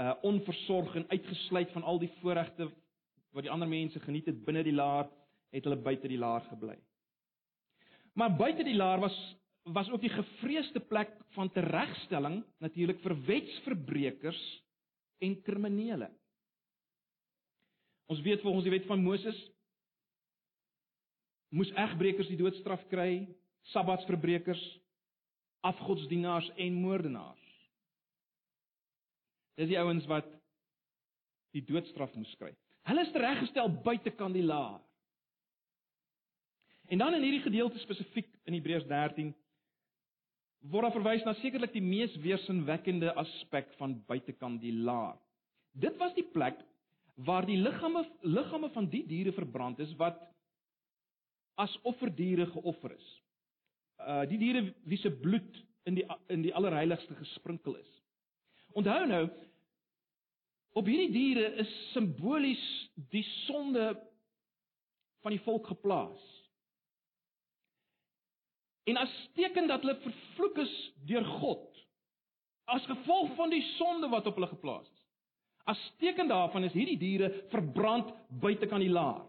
uh 0.00 0.14
onversorg 0.22 0.94
en 0.96 1.08
uitgesluit 1.08 1.70
van 1.72 1.82
al 1.82 1.98
die 2.02 2.10
voorregte 2.20 2.70
wat 3.36 3.44
die 3.44 3.52
ander 3.52 3.68
mense 3.68 4.00
geniet 4.00 4.26
het 4.26 4.44
binne 4.44 4.62
die 4.64 4.74
laar, 4.74 5.08
het 5.52 5.64
hulle 5.64 5.76
buite 5.76 6.08
die 6.08 6.18
laar 6.18 6.40
gebly. 6.48 6.76
Maar 8.16 8.36
buite 8.36 8.64
die 8.64 8.76
laar 8.76 9.00
was 9.00 9.16
was 9.66 9.90
ook 9.90 10.00
die 10.00 10.12
gevreesde 10.14 10.80
plek 10.80 11.10
van 11.34 11.50
teregstelling 11.50 12.44
natuurlik 12.62 13.00
vir 13.02 13.16
wetsverbrekers 13.26 14.40
en 15.18 15.34
kriminele. 15.42 16.06
Ons 18.06 18.20
weet 18.22 18.40
volgens 18.40 18.62
die 18.64 18.72
wet 18.76 18.86
van 18.86 19.02
Moses 19.02 19.40
moes 21.54 21.70
egbreekers 21.78 22.30
die 22.30 22.38
doodstraf 22.40 22.82
kry, 22.90 23.26
sabbatsverbrekers, 23.72 24.62
afgodsdienaars 25.66 26.48
en 26.62 26.80
moordenaars. 26.80 27.46
Dis 29.56 29.70
die 29.70 29.78
ouens 29.80 30.06
wat 30.10 30.28
die 31.56 31.64
doodstraf 31.64 32.12
moes 32.14 32.34
kry. 32.40 32.52
Hulle 32.86 33.06
is 33.06 33.14
tereggestel 33.14 33.72
buite 33.82 34.12
kandilaar. 34.14 34.78
En 36.86 37.02
dan 37.02 37.16
in 37.16 37.24
hierdie 37.24 37.42
gedeelte 37.42 37.80
spesifiek 37.82 38.28
in 38.46 38.54
Hebreërs 38.54 38.86
13 38.86 39.32
word 40.70 40.86
daar 40.86 40.96
verwys 40.96 41.24
na 41.26 41.34
sekerlik 41.40 41.74
die 41.74 41.84
mees 41.84 42.14
weersinwekkende 42.22 43.12
aspek 43.18 43.68
van 43.80 43.96
buitekant 44.08 44.60
die 44.62 44.74
laar. 44.74 45.16
Dit 45.74 45.98
was 46.00 46.14
die 46.16 46.26
plek 46.32 46.58
waar 47.26 47.46
die 47.48 47.58
liggame 47.58 48.04
liggame 48.22 48.70
van 48.74 48.88
die 48.92 49.02
diere 49.08 49.32
verbrand 49.36 49.80
is 49.82 49.92
wat 50.00 50.18
as 51.56 51.72
offerdiere 51.82 52.46
geoffer 52.52 52.94
is. 52.96 53.08
Uh 53.98 54.24
die 54.28 54.38
diere 54.40 54.62
wie 54.84 54.98
se 55.00 55.10
bloed 55.10 55.62
in 55.88 55.98
die 55.98 56.06
in 56.32 56.44
die 56.44 56.54
allerheiligste 56.54 57.14
gesprinkel 57.14 57.78
is. 57.80 57.92
Onthou 58.76 59.06
nou 59.08 59.24
op 60.76 60.88
hierdie 60.90 61.12
diere 61.12 61.46
is 61.62 61.72
simbolies 61.94 62.64
die 63.12 63.24
sonde 63.46 63.94
van 65.24 65.32
die 65.32 65.42
volk 65.46 65.70
geplaas. 65.72 66.24
En 68.86 69.00
as 69.00 69.14
teken 69.34 69.66
dat 69.70 69.82
hulle 69.82 69.96
vervloek 70.04 70.60
is 70.62 70.74
deur 71.08 71.24
God 71.40 71.72
as 72.66 72.86
gevolg 72.90 73.32
van 73.38 73.50
die 73.50 73.62
sonde 73.76 74.10
wat 74.10 74.26
op 74.26 74.38
hulle 74.38 74.50
geplaas 74.50 74.86
is. 74.86 75.02
As 75.70 75.80
teken 76.02 76.28
daarvan 76.30 76.66
is 76.66 76.74
hierdie 76.74 76.98
diere 76.98 77.30
verbrand 77.50 78.10
buite 78.42 78.66
kan 78.70 78.82
die 78.82 78.90
laar. 78.90 79.24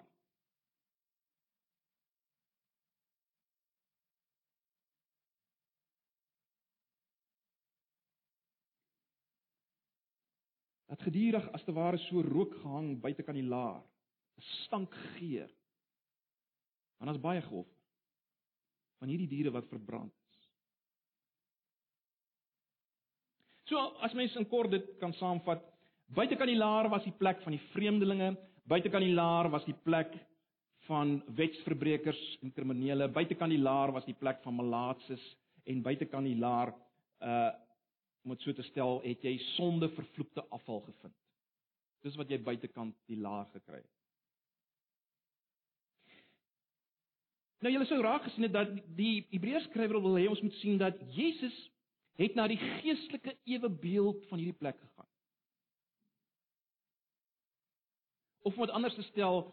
Dat 10.88 11.02
gedierig 11.04 11.48
as 11.52 11.64
te 11.64 11.74
ware 11.76 11.98
so 12.08 12.22
rook 12.22 12.54
gehang 12.62 13.02
buite 13.02 13.24
kan 13.24 13.36
die 13.36 13.48
laar. 13.48 13.82
'n 14.38 14.42
Stank 14.64 14.94
geur. 14.94 15.50
Want 16.98 17.12
daar's 17.12 17.22
baie 17.22 17.42
geoffer 17.42 17.78
van 18.98 19.12
hierdie 19.12 19.30
diere 19.30 19.52
wat 19.54 19.68
verbrand 19.70 20.14
is. 20.32 20.46
So 23.70 23.78
as 24.06 24.16
mens 24.18 24.36
in 24.40 24.48
kort 24.50 24.72
dit 24.72 24.88
kan 25.02 25.14
saamvat, 25.14 25.62
buite 26.16 26.38
kan 26.40 26.48
die 26.48 26.58
laar 26.58 26.90
was 26.90 27.04
die 27.04 27.16
plek 27.20 27.44
van 27.44 27.52
die 27.52 27.64
vreemdelinge, 27.74 28.32
buite 28.64 28.90
kan 28.90 29.04
die 29.04 29.14
laar 29.14 29.52
was 29.54 29.66
die 29.66 29.78
plek 29.84 30.16
van 30.88 31.18
wetsverbrekers 31.36 32.22
en 32.42 32.54
kriminele, 32.56 33.10
buite 33.12 33.36
kan 33.36 33.52
die 33.52 33.62
laar 33.62 33.92
was 33.92 34.06
die 34.08 34.16
plek 34.16 34.40
van 34.46 34.56
malaatses 34.56 35.24
en 35.68 35.84
buite 35.84 36.08
kan 36.12 36.24
die 36.24 36.38
laar 36.40 36.74
uh 37.22 37.52
om 38.28 38.36
dit 38.36 38.44
so 38.44 38.54
te 38.54 38.66
stel, 38.68 39.00
het 39.06 39.24
jy 39.24 39.38
sonde 39.56 39.88
vervloekte 39.96 40.44
afval 40.52 40.82
gevind. 40.90 41.16
Dis 42.04 42.18
wat 42.20 42.30
jy 42.32 42.42
buitekant 42.44 42.96
die 43.08 43.20
laar 43.20 43.48
gekry 43.54 43.80
het. 43.80 43.94
Nou 47.64 47.72
julle 47.74 47.88
sou 47.90 47.98
raak 48.04 48.28
gesien 48.28 48.46
het 48.46 48.54
dat 48.54 48.74
die 49.00 49.24
Hebreërs 49.32 49.66
skrywer 49.72 50.02
wil 50.04 50.20
hê 50.20 50.28
ons 50.30 50.44
moet 50.46 50.58
sien 50.60 50.76
dat 50.78 51.00
Jesus 51.16 51.56
het 52.20 52.36
na 52.38 52.46
die 52.52 52.60
geestelike 52.60 53.34
ewebeeld 53.50 54.28
van 54.30 54.42
hierdie 54.42 54.60
plek 54.60 54.78
gegaan. 54.82 55.10
Of 58.46 58.54
om 58.54 58.66
dit 58.68 58.76
anders 58.76 58.96
te 58.96 59.06
stel, 59.08 59.48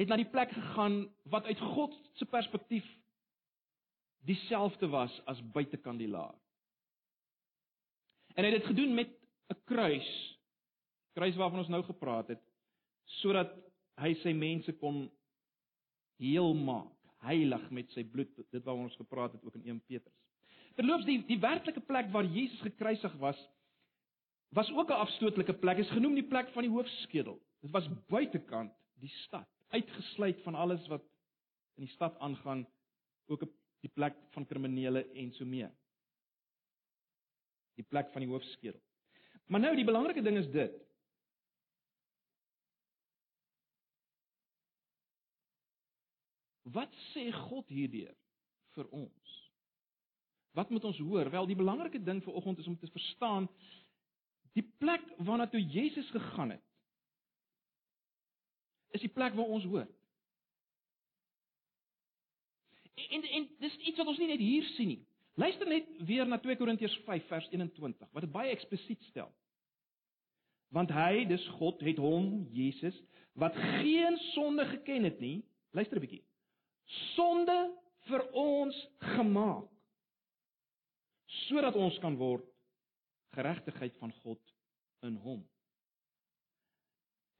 het 0.00 0.08
na 0.08 0.18
die 0.18 0.30
plek 0.30 0.50
gegaan 0.56 1.04
wat 1.30 1.46
uit 1.46 1.60
God 1.76 1.94
se 2.18 2.26
perspektief 2.30 2.88
dieselfde 4.26 4.88
was 4.90 5.14
as 5.30 5.42
buitekandilaar. 5.54 6.34
En 8.36 8.44
hy 8.44 8.50
het 8.52 8.60
dit 8.60 8.70
gedoen 8.70 8.94
met 8.94 9.12
'n 9.52 9.60
kruis, 9.64 10.10
kruis 11.16 11.36
waarvan 11.36 11.58
ons 11.58 11.72
nou 11.72 11.82
gepraat 11.82 12.28
het, 12.28 12.42
sodat 13.20 13.52
hy 13.96 14.14
sy 14.20 14.32
mense 14.32 14.72
kon 14.72 15.06
heel 16.20 16.54
maak 16.54 16.92
heilig 17.24 17.70
met 17.70 17.90
sy 17.94 18.04
bloed 18.04 18.30
dit 18.36 18.62
waaroor 18.64 18.88
ons 18.88 19.00
gepraat 19.00 19.32
het 19.32 19.44
ook 19.44 19.54
in 19.54 19.68
1 19.72 19.80
Petrus. 19.88 20.14
Verloops 20.76 21.06
die 21.08 21.18
die 21.28 21.38
werklike 21.40 21.80
plek 21.80 22.10
waar 22.12 22.28
Jesus 22.28 22.60
gekruisig 22.60 23.14
was 23.22 23.38
was 24.54 24.70
ook 24.72 24.90
'n 24.90 25.02
afstootlike 25.04 25.54
plek 25.54 25.78
is 25.78 25.90
genoem 25.90 26.14
die 26.14 26.28
plek 26.28 26.52
van 26.52 26.62
die 26.62 26.70
hoofskedel. 26.70 27.40
Dit 27.60 27.70
was 27.70 27.88
buitekant 28.08 28.72
die 29.00 29.12
stad, 29.24 29.48
uitgesluit 29.68 30.42
van 30.42 30.54
alles 30.54 30.86
wat 30.86 31.02
in 31.76 31.84
die 31.84 31.92
stad 31.92 32.18
aangaan, 32.18 32.66
ook 33.26 33.42
op 33.42 33.52
die 33.80 33.90
plek 33.90 34.14
van 34.30 34.46
kriminele 34.46 35.04
en 35.12 35.32
so 35.32 35.44
mee. 35.44 35.68
Die 37.76 37.84
plek 37.84 38.10
van 38.14 38.24
die 38.24 38.30
hoofskedel. 38.30 38.80
Maar 39.46 39.62
nou 39.62 39.74
die 39.78 39.86
belangrike 39.86 40.22
ding 40.24 40.38
is 40.40 40.50
dit. 40.50 40.74
Wat 46.74 46.92
sê 47.12 47.28
God 47.46 47.68
hierdeur 47.70 48.14
vir 48.74 48.88
ons? 48.90 49.34
Wat 50.56 50.70
moet 50.72 50.84
ons 50.88 50.98
hoor? 50.98 51.30
Wel, 51.30 51.46
die 51.46 51.58
belangrike 51.58 52.00
ding 52.02 52.22
vir 52.24 52.38
oggend 52.40 52.58
is 52.58 52.66
om 52.66 52.78
te 52.80 52.90
verstaan 52.90 53.46
die 54.56 54.64
plek 54.80 55.04
waarna 55.20 55.46
toe 55.52 55.60
Jesus 55.60 56.08
gegaan 56.10 56.54
het. 56.54 56.64
Is 58.96 59.04
die 59.04 59.12
plek 59.12 59.34
waar 59.36 59.52
ons 59.52 59.66
hoort. 59.68 59.92
En 62.96 63.22
en 63.22 63.48
dis 63.60 63.76
iets 63.76 64.00
wat 64.00 64.08
ons 64.08 64.18
nie 64.18 64.30
net 64.30 64.40
hier 64.40 64.64
sien 64.74 64.94
nie. 64.94 65.02
Luister 65.36 65.68
net 65.68 65.88
weer 66.08 66.26
na 66.28 66.38
2 66.40 66.56
Korintiërs 66.56 66.96
5 67.04 67.26
vers 67.28 67.48
21 67.52 68.12
wat 68.12 68.24
dit 68.24 68.32
baie 68.32 68.54
eksplisiet 68.54 69.02
stel. 69.10 69.28
Want 70.72 70.90
hy, 70.90 71.26
dis 71.28 71.44
God, 71.60 71.80
het 71.84 72.00
hom, 72.02 72.46
Jesus, 72.52 72.96
wat 73.38 73.54
geen 73.54 74.16
sonde 74.32 74.64
geken 74.66 75.04
het 75.06 75.20
nie, 75.20 75.44
luister 75.76 76.00
'n 76.00 76.04
bietjie 76.06 76.24
sonde 76.86 77.56
vir 78.06 78.22
ons 78.38 78.76
gemaak 79.16 79.72
sodat 81.46 81.74
ons 81.74 81.96
kan 81.98 82.14
word 82.16 82.46
geregtigheid 83.34 83.96
van 84.00 84.12
God 84.22 84.40
in 85.04 85.16
hom. 85.20 85.42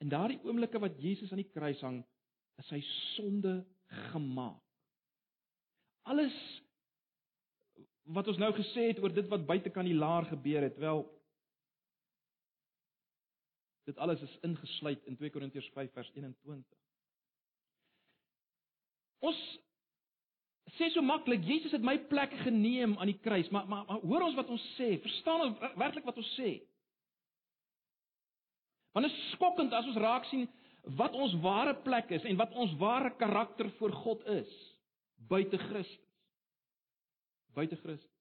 In 0.02 0.10
daardie 0.12 0.40
oomblikke 0.44 0.80
wat 0.82 0.98
Jesus 1.00 1.30
aan 1.32 1.40
die 1.40 1.52
kruis 1.54 1.80
hang, 1.80 2.02
is 2.60 2.68
hy 2.74 2.80
sonde 3.14 3.54
gemaak. 4.10 4.60
Alles 6.10 6.34
wat 8.06 8.28
ons 8.30 8.38
nou 8.38 8.52
gesê 8.54 8.90
het 8.90 9.02
oor 9.02 9.12
dit 9.14 9.28
wat 9.30 9.46
buite 9.46 9.70
kan 9.74 9.86
die 9.86 9.96
laar 9.96 10.26
gebeur 10.30 10.62
het, 10.62 10.76
wel 10.78 11.04
dit 13.86 13.98
alles 14.02 14.22
is 14.22 14.38
ingesluit 14.46 15.04
in 15.06 15.16
2 15.16 15.30
Korintiërs 15.30 15.68
5 15.74 15.92
vers 15.94 16.10
21. 16.14 16.64
Ons 19.26 19.42
sê 20.76 20.88
so 20.92 21.02
maklik 21.06 21.44
Jesus 21.46 21.74
het 21.74 21.84
my 21.86 21.96
plek 22.10 22.34
geneem 22.42 22.96
aan 22.98 23.10
die 23.10 23.20
kruis, 23.22 23.48
maar 23.54 23.68
maar, 23.70 23.84
maar 23.86 24.02
hoor 24.02 24.26
ons 24.26 24.38
wat 24.38 24.50
ons 24.50 24.64
sê? 24.74 24.96
Verstaan 25.02 25.44
ons 25.46 25.76
werklik 25.78 26.06
wat 26.06 26.18
ons 26.18 26.32
sê? 26.38 26.56
Want 28.94 29.06
dit 29.06 29.14
is 29.14 29.30
skokkend 29.36 29.74
as 29.76 29.86
ons 29.86 30.02
raak 30.02 30.26
sien 30.30 30.48
wat 30.98 31.14
ons 31.18 31.34
ware 31.42 31.74
plek 31.86 32.10
is 32.14 32.26
en 32.26 32.38
wat 32.38 32.54
ons 32.54 32.74
ware 32.78 33.10
karakter 33.18 33.70
voor 33.78 33.94
God 34.04 34.26
is 34.38 34.50
buite 35.30 35.58
Christus. 35.58 36.05
Buite 37.56 37.76
Christus. 37.80 38.12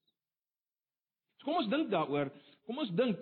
So 1.40 1.50
kom 1.50 1.60
ons 1.60 1.72
dink 1.72 1.92
daaroor. 1.92 2.32
Kom 2.66 2.80
ons 2.82 2.94
dink 2.96 3.22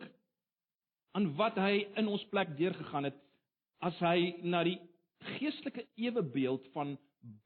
aan 1.18 1.32
wat 1.38 1.58
hy 1.62 1.86
in 2.00 2.10
ons 2.10 2.24
plek 2.32 2.54
deurgegaan 2.58 3.10
het 3.10 3.18
as 3.84 3.98
hy 4.02 4.34
na 4.46 4.64
die 4.66 4.78
geestelike 5.36 5.86
ewebeeld 6.00 6.66
van 6.74 6.96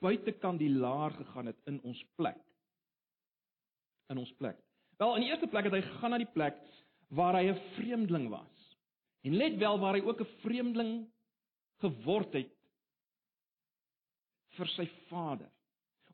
buitekant 0.01 0.61
die 0.61 0.71
laar 0.73 1.15
gegaan 1.15 1.51
het 1.51 1.59
in 1.69 1.79
ons 1.87 1.99
plek. 2.19 2.39
In 4.11 4.21
ons 4.21 4.31
plek. 4.39 4.59
Wel, 4.97 5.15
in 5.17 5.25
die 5.25 5.31
eerste 5.31 5.49
plek 5.51 5.67
het 5.67 5.75
hy 5.77 5.83
gegaan 5.85 6.15
na 6.15 6.21
die 6.21 6.33
plek 6.33 6.57
waar 7.17 7.37
hy 7.37 7.49
'n 7.51 7.59
vreemdeling 7.75 8.29
was. 8.29 8.55
En 9.23 9.35
let 9.35 9.57
wel 9.57 9.79
waar 9.79 9.95
hy 9.95 10.01
ook 10.01 10.21
'n 10.21 10.33
vreemdeling 10.43 10.93
geword 11.81 12.33
het 12.33 12.51
vir 14.57 14.67
sy 14.67 14.87
Vader. 15.09 15.51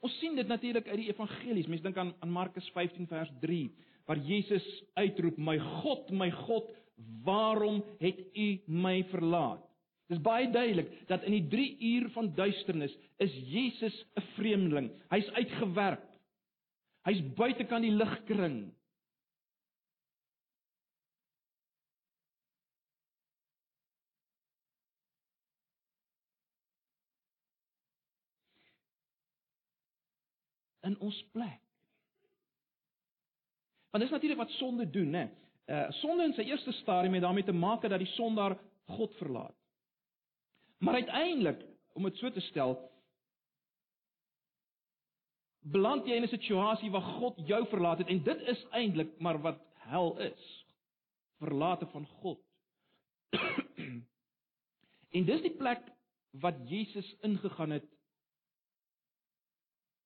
Ons 0.04 0.16
sien 0.20 0.36
dit 0.36 0.48
natuurlik 0.48 0.88
uit 0.88 1.00
die 1.00 1.10
evangelies. 1.12 1.70
Mense 1.72 1.86
dink 1.86 1.98
aan 1.98 2.14
aan 2.20 2.32
Markus 2.36 2.68
15 2.76 3.08
vers 3.08 3.32
3 3.42 3.72
waar 4.06 4.20
Jesus 4.20 4.66
uitroep: 5.00 5.38
"My 5.38 5.58
God, 5.60 6.10
my 6.12 6.30
God, 6.32 6.68
waarom 7.24 7.84
het 8.00 8.20
U 8.36 8.48
my 8.68 9.04
verlaat?" 9.12 9.64
Dis 10.12 10.20
baie 10.22 10.50
duidelik 10.52 10.92
dat 11.08 11.24
in 11.24 11.32
die 11.32 11.48
3 11.48 11.78
uur 11.80 12.10
van 12.14 12.34
duisternis 12.36 12.98
is 13.18 13.34
Jesus 13.48 14.06
'n 14.16 14.26
vreemdeling. 14.36 14.92
Hy's 15.10 15.30
uitgewerp. 15.32 16.04
Hy's 17.04 17.22
buite 17.36 17.64
kan 17.64 17.82
die 17.82 17.92
ligkring. 17.92 18.74
In 30.84 31.00
ons 31.00 31.20
plek. 31.32 31.60
Want 33.94 34.04
dis 34.04 34.14
natuurlik 34.14 34.42
wat 34.42 34.56
sonde 34.58 34.90
doen, 34.90 35.10
né? 35.10 35.28
Uh 35.66 35.90
sonde 36.02 36.24
in 36.28 36.34
sy 36.34 36.48
eerste 36.50 36.72
stadium 36.82 37.14
het 37.14 37.24
daarmee 37.24 37.46
te 37.48 37.56
maak 37.56 37.86
dat 37.88 38.02
die 38.02 38.14
sondaar 38.16 38.58
God 38.98 39.14
verlaat. 39.16 39.56
Maar 40.84 40.94
uiteindelik, 40.94 41.62
om 41.94 42.04
dit 42.04 42.18
so 42.18 42.32
te 42.32 42.42
stel, 42.50 42.74
beland 45.64 46.08
jy 46.08 46.18
in 46.20 46.24
'n 46.24 46.34
situasie 46.34 46.92
waar 46.92 47.08
God 47.20 47.40
jou 47.48 47.68
verlaat 47.68 47.98
het 47.98 48.08
en 48.08 48.24
dit 48.24 48.42
is 48.42 48.66
eintlik 48.72 49.20
maar 49.20 49.42
wat 49.42 49.62
hel 49.88 50.18
is. 50.20 50.66
Verlate 51.40 51.86
van 51.86 52.06
God. 52.06 52.40
en 55.16 55.26
dis 55.26 55.42
die 55.42 55.56
plek 55.56 55.82
wat 56.32 56.56
Jesus 56.70 57.16
ingegaan 57.22 57.70
het 57.70 57.93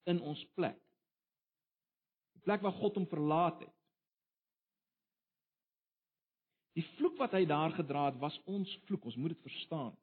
in 0.08 0.22
ons 0.22 0.44
plek. 0.56 0.78
Die 2.38 2.44
plek 2.48 2.64
waar 2.64 2.76
God 2.80 3.00
hom 3.00 3.08
verlaat 3.12 3.60
het. 3.64 3.74
Die 6.78 6.86
vloek 6.96 7.18
wat 7.18 7.34
hy 7.34 7.44
daar 7.50 7.74
gedra 7.74 8.08
het, 8.12 8.20
was 8.22 8.38
ons 8.46 8.72
vloek. 8.86 9.08
Ons 9.10 9.18
moet 9.18 9.34
dit 9.34 9.46
verstaan. 9.48 9.96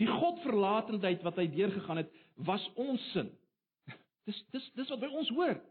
Die 0.00 0.08
Godverlatendheid 0.08 1.22
wat 1.24 1.38
hy 1.40 1.46
deurgegaan 1.52 2.02
het, 2.02 2.10
was 2.48 2.64
ons 2.80 3.02
sin. 3.12 3.30
Dis 4.28 4.38
dis 4.54 4.66
dis 4.78 4.90
wat 4.92 5.00
by 5.02 5.10
ons 5.10 5.30
hoort. 5.34 5.64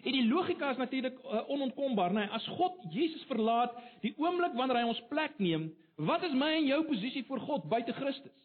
En 0.00 0.16
die 0.16 0.24
logika 0.24 0.70
is 0.72 0.80
natuurlik 0.80 1.18
uh, 1.20 1.42
onontkombaar, 1.52 2.14
né? 2.16 2.24
Nee, 2.24 2.32
as 2.32 2.46
God 2.56 2.78
Jesus 2.92 3.22
verlaat, 3.28 3.74
die 4.00 4.14
oomblik 4.16 4.56
wanneer 4.56 4.80
hy 4.80 4.86
ons 4.88 5.02
plek 5.10 5.36
neem, 5.38 5.68
wat 6.00 6.24
is 6.24 6.32
my 6.32 6.54
en 6.56 6.70
jou 6.70 6.78
posisie 6.88 7.22
voor 7.28 7.42
God 7.44 7.68
buite 7.68 7.92
Christus? 7.98 8.36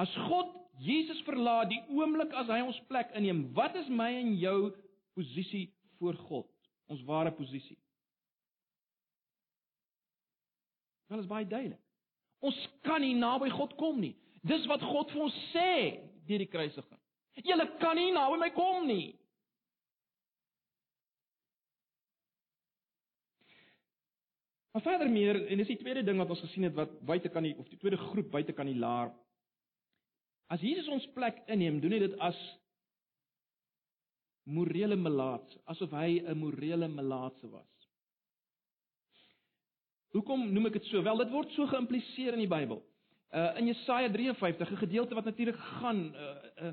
As 0.00 0.12
God 0.28 0.54
Jesus 0.80 1.20
verlaat 1.26 1.68
die 1.68 1.80
oomblik 1.92 2.32
as 2.40 2.48
hy 2.48 2.62
ons 2.64 2.78
plek 2.88 3.12
inneem, 3.18 3.44
wat 3.56 3.74
is 3.76 3.88
my 3.92 4.08
en 4.16 4.32
jou 4.40 4.70
posisie 5.18 5.66
voor 5.98 6.16
God? 6.30 6.48
Ons 6.90 7.04
ware 7.08 7.32
posisie. 7.36 7.76
Wel 11.10 11.20
is 11.20 11.28
baie 11.28 11.44
duidelik. 11.44 11.82
Ons 12.40 12.56
kan 12.86 13.02
nie 13.04 13.12
naby 13.18 13.50
God 13.52 13.74
kom 13.76 14.00
nie. 14.00 14.14
Dis 14.46 14.64
wat 14.70 14.80
God 14.86 15.10
vir 15.12 15.26
ons 15.26 15.38
sê 15.50 15.70
deur 16.28 16.40
die 16.40 16.48
kruisiging. 16.48 17.00
Julle 17.44 17.66
kan 17.80 17.98
nie 17.98 18.12
naby 18.14 18.38
my 18.40 18.48
kom 18.56 18.86
nie. 18.88 19.10
Maar 24.72 24.86
verder 24.86 25.10
meer 25.10 25.36
en 25.50 25.60
dis 25.60 25.72
die 25.74 25.80
tweede 25.80 26.06
ding 26.06 26.20
wat 26.22 26.30
ons 26.30 26.44
gesien 26.46 26.68
het 26.68 26.76
wat 26.78 26.92
buite 27.04 27.28
kan 27.34 27.44
die 27.44 27.56
of 27.58 27.68
die 27.68 27.78
tweede 27.82 27.98
groep 28.00 28.30
buite 28.32 28.54
kan 28.56 28.70
die 28.70 28.78
laar 28.78 29.10
As 30.50 30.62
Jesus 30.64 30.88
ons 30.90 31.06
plek 31.14 31.38
inneem, 31.46 31.78
doen 31.80 31.94
hy 31.94 32.00
dit 32.02 32.16
as 32.26 32.38
morele 34.50 34.96
melaats, 34.98 35.58
asof 35.70 35.92
hy 35.94 36.18
'n 36.18 36.38
morele 36.38 36.88
melaatse 36.88 37.46
was. 37.50 37.68
Hoekom 40.10 40.48
noem 40.52 40.66
ek 40.66 40.80
dit 40.80 40.88
so? 40.90 41.02
Wel, 41.02 41.22
dit 41.22 41.30
word 41.30 41.52
so 41.54 41.66
geïmpliseer 41.70 42.34
in 42.34 42.42
die 42.42 42.50
Bybel. 42.50 42.82
Uh 43.30 43.54
in 43.60 43.70
Jesaja 43.70 44.10
53, 44.10 44.70
'n 44.70 44.76
gedeelte 44.76 45.14
wat 45.14 45.24
natuurlik 45.24 45.56
gaan 45.56 46.14
uh 46.14 46.66
uh 46.66 46.72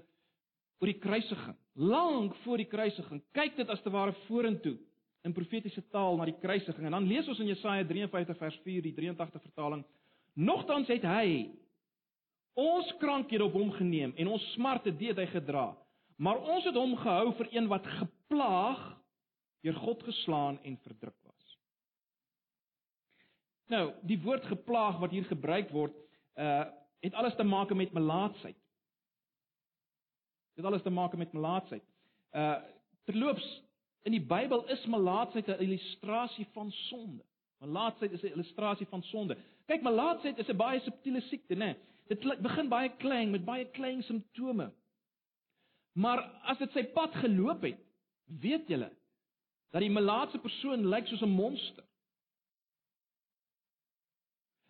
oor 0.80 0.90
die 0.90 1.00
kruisiging. 1.00 1.56
Lank 1.74 2.36
voor 2.36 2.58
die 2.58 2.70
kruisiging, 2.70 3.22
kyk 3.32 3.56
dit 3.58 3.70
as 3.70 3.82
te 3.82 3.90
ware 3.90 4.14
vorentoe 4.26 4.78
in 5.24 5.34
profetiese 5.34 5.84
taal 5.90 6.18
na 6.18 6.26
die 6.26 6.38
kruisiging. 6.42 6.86
En 6.86 6.92
dan 6.92 7.08
lees 7.08 7.28
ons 7.28 7.40
in 7.40 7.48
Jesaja 7.48 7.86
53 7.86 8.38
vers 8.38 8.60
4, 8.64 8.82
die 8.82 8.94
83 8.94 9.42
vertaling: 9.42 9.86
"Nogtans 10.34 10.88
het 10.88 11.04
hy 11.04 11.50
ons 12.58 12.90
krankhede 12.98 13.46
op 13.46 13.54
hom 13.54 13.72
geneem 13.78 14.14
en 14.18 14.28
ons 14.34 14.52
smarte 14.56 14.92
deed 14.98 15.20
hy 15.22 15.28
gedra. 15.30 15.70
Maar 16.18 16.40
ons 16.42 16.66
het 16.66 16.76
hom 16.76 16.96
gehou 16.98 17.34
vir 17.38 17.52
een 17.54 17.68
wat 17.70 17.86
geplaag, 18.00 18.82
deur 19.62 19.78
God 19.84 20.04
geslaan 20.08 20.58
en 20.66 20.80
verdruk 20.82 21.18
was. 21.28 21.58
Nou, 23.70 23.84
die 24.10 24.18
woord 24.24 24.46
geplaag 24.50 24.98
wat 25.04 25.14
hier 25.14 25.28
gebruik 25.30 25.70
word, 25.76 25.96
uh 26.36 26.66
het 26.98 27.14
alles 27.14 27.36
te 27.38 27.44
maak 27.46 27.70
met 27.78 27.92
melaatsheid. 27.94 28.58
Het 30.58 30.66
alles 30.66 30.82
te 30.82 30.90
maak 30.90 31.14
met 31.16 31.34
melaatsheid. 31.34 31.84
Uh 32.34 32.56
terloops, 33.06 33.46
in 34.04 34.12
die 34.12 34.24
Bybel 34.24 34.66
is 34.74 34.86
melaatsheid 34.86 35.48
'n 35.48 35.62
illustrasie 35.62 36.48
van 36.54 36.72
sonde. 36.72 37.24
Melaatsheid 37.60 38.12
is 38.12 38.22
'n 38.22 38.34
illustrasie 38.34 38.88
van 38.88 39.04
sonde. 39.04 39.38
Kyk, 39.66 39.82
melaatsheid 39.82 40.38
is 40.38 40.50
'n 40.50 40.58
baie 40.58 40.80
subtiele 40.80 41.22
siekte, 41.22 41.54
né? 41.54 41.66
Nee. 41.66 41.76
Dit 42.08 42.24
begin 42.42 42.70
baie 42.72 42.90
klein 43.02 43.32
met 43.32 43.46
baie 43.46 43.66
klein 43.76 44.04
simptome. 44.04 44.70
Maar 45.98 46.22
as 46.52 46.60
dit 46.62 46.72
sy 46.72 46.84
pad 46.94 47.16
geloop 47.24 47.66
het, 47.68 47.80
weet 48.26 48.70
julle 48.70 48.92
dat 49.74 49.84
die 49.84 49.92
melaatse 49.92 50.40
persoon 50.40 50.88
lyk 50.88 51.08
soos 51.08 51.22
'n 51.26 51.30
monster. 51.30 51.84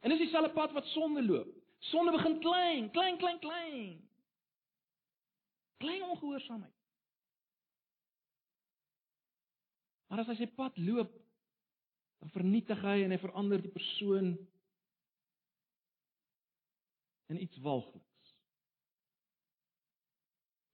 En 0.02 0.10
dis 0.10 0.20
dieselfde 0.20 0.54
pad 0.54 0.72
wat 0.72 0.86
sonde 0.86 1.24
loop. 1.24 1.54
Sonde 1.80 2.12
begin 2.12 2.40
klein, 2.40 2.92
klein, 2.92 3.18
klein, 3.18 3.40
klein. 3.40 4.10
Klein 5.78 6.04
ongehoorsaamheid. 6.04 6.74
Maar 10.08 10.20
as 10.20 10.28
hy 10.28 10.36
sy 10.36 10.48
pad 10.48 10.78
loop, 10.78 11.12
dan 12.20 12.30
vernietig 12.30 12.82
hy 12.82 13.04
en 13.04 13.12
hy 13.12 13.20
verander 13.22 13.62
die 13.62 13.74
persoon 13.74 14.38
in 17.28 17.42
iets 17.42 17.58
walgliks. 17.58 18.36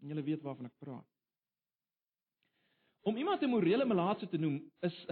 En 0.02 0.08
julle 0.08 0.24
weet 0.24 0.42
waarvan 0.42 0.70
ek 0.70 0.78
praat. 0.78 1.10
Om 3.04 3.18
iemand 3.18 3.42
'n 3.42 3.50
morele 3.50 3.86
melaatse 3.86 4.28
te 4.28 4.38
noem 4.38 4.72
is 4.80 5.06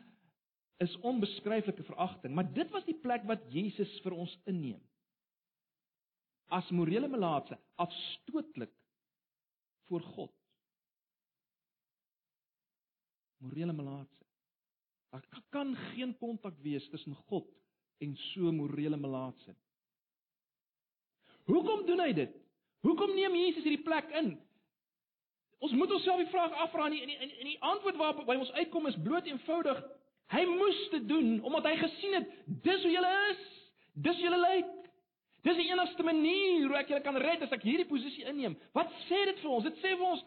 is 0.84 0.96
onbeskryflike 1.00 1.82
veragting, 1.82 2.34
maar 2.34 2.52
dit 2.52 2.70
was 2.70 2.84
die 2.84 2.98
plek 2.98 3.22
wat 3.24 3.44
Jesus 3.52 4.00
vir 4.02 4.12
ons 4.12 4.32
inneem. 4.44 4.80
As 6.50 6.70
morele 6.70 7.08
melaatse, 7.08 7.58
afstootlik 7.74 8.72
voor 9.88 10.00
God. 10.00 10.34
Morele 13.36 13.72
melaatse. 13.72 14.26
Daar 15.12 15.42
kan 15.48 15.76
geen 15.76 16.16
kontak 16.18 16.58
wees 16.58 16.88
tussen 16.88 17.14
God 17.14 17.48
en 17.98 18.16
so 18.16 18.52
morele 18.52 18.96
melaatse. 18.96 19.54
Hoekom 21.50 21.86
doen 21.86 22.00
hy 22.04 22.12
dit? 22.16 22.34
Hoekom 22.86 23.14
neem 23.14 23.34
Jesus 23.38 23.64
hierdie 23.64 23.84
plek 23.84 24.10
in? 24.18 24.34
Ons 25.62 25.74
moet 25.78 25.92
onsself 25.94 26.18
die 26.18 26.30
vraag 26.32 26.54
afvra 26.64 26.88
en 26.88 26.96
die, 26.96 27.16
en 27.16 27.46
die 27.46 27.58
antwoord 27.62 27.98
waarop 28.00 28.26
by 28.26 28.36
ons 28.40 28.50
uitkom 28.58 28.88
is 28.90 28.98
bloot 29.02 29.26
eenvoudig. 29.30 29.82
Hy 30.32 30.44
moes 30.48 30.78
dit 30.94 31.08
doen 31.08 31.36
omdat 31.46 31.68
hy 31.70 31.74
gesien 31.82 32.16
het 32.18 32.30
dis 32.66 32.82
hoe 32.82 32.94
jy 32.94 33.12
is. 33.30 33.42
Dis 34.02 34.18
hoe 34.18 34.30
jy 34.30 34.40
lyk. 34.40 34.72
Dis 35.46 35.58
die 35.58 35.68
enigste 35.70 36.06
manier 36.06 36.68
hoe 36.68 36.78
ek 36.78 36.92
julle 36.92 37.02
kan 37.04 37.18
red 37.18 37.42
as 37.42 37.54
ek 37.54 37.64
hierdie 37.66 37.88
posisie 37.88 38.26
inneem. 38.30 38.54
Wat 38.76 38.90
sê 39.08 39.24
dit 39.30 39.42
vir 39.42 39.50
ons? 39.50 39.66
Dit 39.66 39.78
sê 39.82 39.94
vir 39.96 40.06
ons 40.06 40.22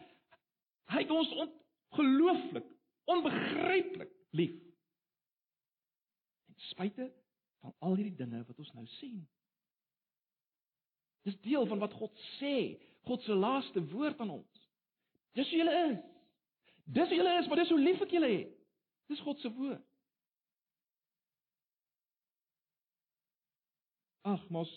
hy 0.92 1.02
het 1.02 1.10
ons 1.10 1.32
ongelooflik, 1.42 2.66
onbegryplik 3.10 4.12
lief. 4.38 4.62
spite 6.70 7.10
van 7.60 7.74
al 7.78 7.96
hierdie 7.98 8.16
dinge 8.16 8.44
wat 8.46 8.58
ons 8.58 8.72
nou 8.74 8.86
sien. 8.96 9.20
Dis 11.26 11.38
deel 11.42 11.66
van 11.66 11.82
wat 11.82 11.94
God 11.98 12.14
sê, 12.36 12.76
God 13.06 13.22
se 13.26 13.34
laaste 13.34 13.82
woord 13.90 14.20
aan 14.22 14.30
ons. 14.38 14.62
Dis 15.34 15.50
wie 15.50 15.58
julle 15.60 15.74
is. 15.90 15.98
Dis 16.96 17.10
wie 17.10 17.18
julle 17.18 17.34
is, 17.40 17.48
maar 17.50 17.60
dis 17.62 17.72
hoe 17.74 17.82
lief 17.82 18.04
ek 18.06 18.14
julle 18.14 18.30
het. 18.30 18.52
Dis 19.10 19.22
God 19.26 19.42
se 19.42 19.50
woord. 19.58 19.82
Ag, 24.26 24.42
mos, 24.50 24.70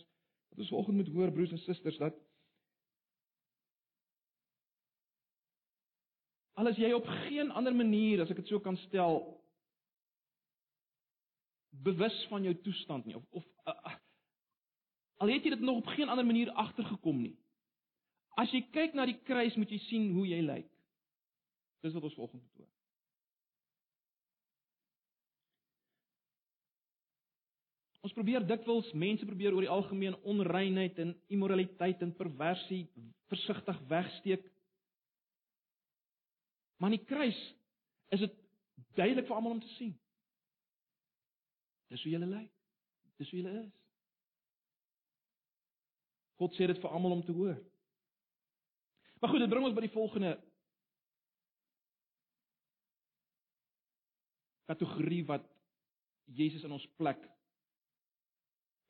wat 0.49 0.61
ons 0.61 0.73
vanoggend 0.73 0.99
moet 0.99 1.13
hoor 1.13 1.31
broers 1.33 1.53
en 1.53 1.61
susters 1.65 2.01
dat 2.01 2.17
Al 6.59 6.67
is 6.67 6.79
jy 6.81 6.89
op 6.91 7.05
geen 7.07 7.53
ander 7.55 7.71
manier, 7.71 8.19
as 8.19 8.31
ek 8.33 8.41
dit 8.41 8.49
so 8.51 8.59
kan 8.59 8.75
stel, 8.81 9.21
bewus 11.85 12.17
van 12.27 12.43
jou 12.43 12.51
toestand 12.65 13.05
nie 13.07 13.15
of 13.15 13.23
of 13.39 13.45
uh, 13.63 13.75
uh, 13.87 13.93
al 15.19 15.31
het 15.31 15.45
jy 15.45 15.53
dit 15.55 15.63
nog 15.63 15.81
op 15.81 15.93
geen 15.95 16.09
ander 16.09 16.25
manier 16.25 16.51
agtergekom 16.51 17.21
nie. 17.21 17.35
As 18.39 18.51
jy 18.55 18.63
kyk 18.71 18.95
na 18.95 19.05
die 19.09 19.19
kruis, 19.27 19.55
moet 19.59 19.71
jy 19.71 19.79
sien 19.89 20.11
hoe 20.15 20.25
jy 20.27 20.39
lyk. 20.45 20.67
Dis 21.83 21.95
wat 21.95 22.05
ons 22.07 22.15
volgende 22.15 22.45
hoor. 22.57 22.69
Ons 28.07 28.15
probeer 28.15 28.45
dikwels 28.47 28.87
mense 28.95 29.27
probeer 29.27 29.53
oor 29.53 29.65
die 29.65 29.73
algemeen 29.75 30.15
onreinheid 30.23 30.99
en 31.03 31.11
immoraliteit 31.27 31.99
en 32.01 32.15
perversie 32.15 32.85
versigtig 33.27 33.81
wegsteek 33.91 34.47
Maar 36.79 36.91
in 36.91 36.97
die 36.97 37.05
kruis 37.05 37.55
is 38.07 38.19
dit 38.19 38.35
duidelik 38.95 39.27
vir 39.27 39.35
almal 39.35 39.51
om 39.51 39.59
te 39.59 39.73
sien. 39.75 39.91
Dis 41.91 42.03
hoe 42.03 42.11
jy 42.13 42.21
lyk. 42.23 42.51
Dis 43.19 43.31
hoe 43.33 43.41
jy 43.41 43.55
is. 43.59 43.78
God 46.39 46.55
sê 46.55 46.69
dit 46.71 46.79
vir 46.79 46.93
almal 46.95 47.17
om 47.17 47.23
te 47.25 47.35
hoor. 47.35 47.57
Maar 49.19 49.33
goed, 49.33 49.43
dit 49.43 49.51
bring 49.51 49.65
ons 49.67 49.75
by 49.75 49.83
die 49.83 49.91
volgende 49.91 50.37
kategorie 54.69 55.23
wat 55.27 55.45
Jesus 56.39 56.63
in 56.63 56.75
ons 56.75 56.85
plek 56.99 57.21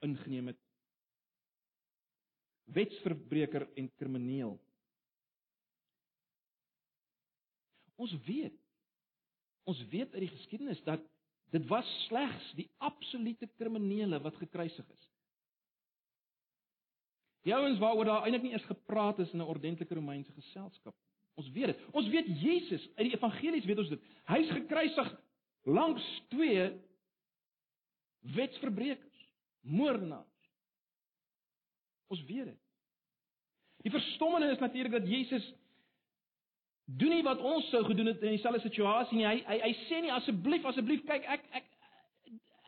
ingeneem 0.05 0.51
het. 0.51 0.59
Wetsverbreker 2.75 3.65
en 3.79 3.87
krimineel. 3.97 4.57
Ons 7.99 8.15
weet 8.27 8.55
ons 9.69 9.81
weet 9.91 10.13
uit 10.15 10.23
die 10.23 10.33
geskiedenis 10.33 10.79
dat 10.81 11.03
dit 11.53 11.65
was 11.69 11.89
slegs 12.07 12.45
die 12.57 12.65
absolute 12.81 13.45
kriminele 13.59 14.17
wat 14.23 14.37
gekruisig 14.41 14.87
is. 14.95 15.08
Die 17.47 17.55
ouens 17.55 17.79
waaroor 17.79 18.05
daar 18.05 18.23
eintlik 18.23 18.43
nie 18.43 18.51
eens 18.51 18.67
gepraat 18.67 19.19
is 19.19 19.31
in 19.31 19.39
'n 19.39 19.47
ordentlike 19.47 19.93
Romeinse 19.93 20.31
geselskap. 20.31 20.95
Ons 21.39 21.49
weet 21.51 21.65
dit. 21.65 21.79
Ons 21.91 22.07
weet 22.07 22.27
Jesus, 22.41 22.89
uit 22.95 23.07
die 23.07 23.15
evangelies 23.15 23.65
weet 23.65 23.77
ons 23.77 23.89
dit. 23.89 24.01
Hy's 24.25 24.49
gekruisig 24.49 25.21
langs 25.63 26.23
twee 26.29 26.71
wetsverbrekers, 28.19 29.29
moordenaars. 29.61 30.51
Ons 32.07 32.23
weet 32.25 32.45
dit. 32.45 32.59
Die 33.85 33.91
verstommende 33.91 34.51
is 34.51 34.59
natuurlik 34.59 34.91
dat 34.91 35.07
Jesus 35.07 35.53
doen 36.85 37.13
nie 37.13 37.23
wat 37.23 37.39
ons 37.39 37.69
sou 37.69 37.83
gedoen 37.85 38.11
het 38.11 38.21
in 38.25 38.35
dieselfde 38.35 38.61
situasie 38.65 39.17
nie. 39.17 39.27
Hy 39.27 39.37
hy 39.45 39.59
hy 39.61 39.73
sê 39.85 40.01
nie 40.03 40.11
asseblief 40.11 40.65
asseblief 40.65 41.05
kyk 41.07 41.27
ek 41.37 41.45
ek 41.61 41.67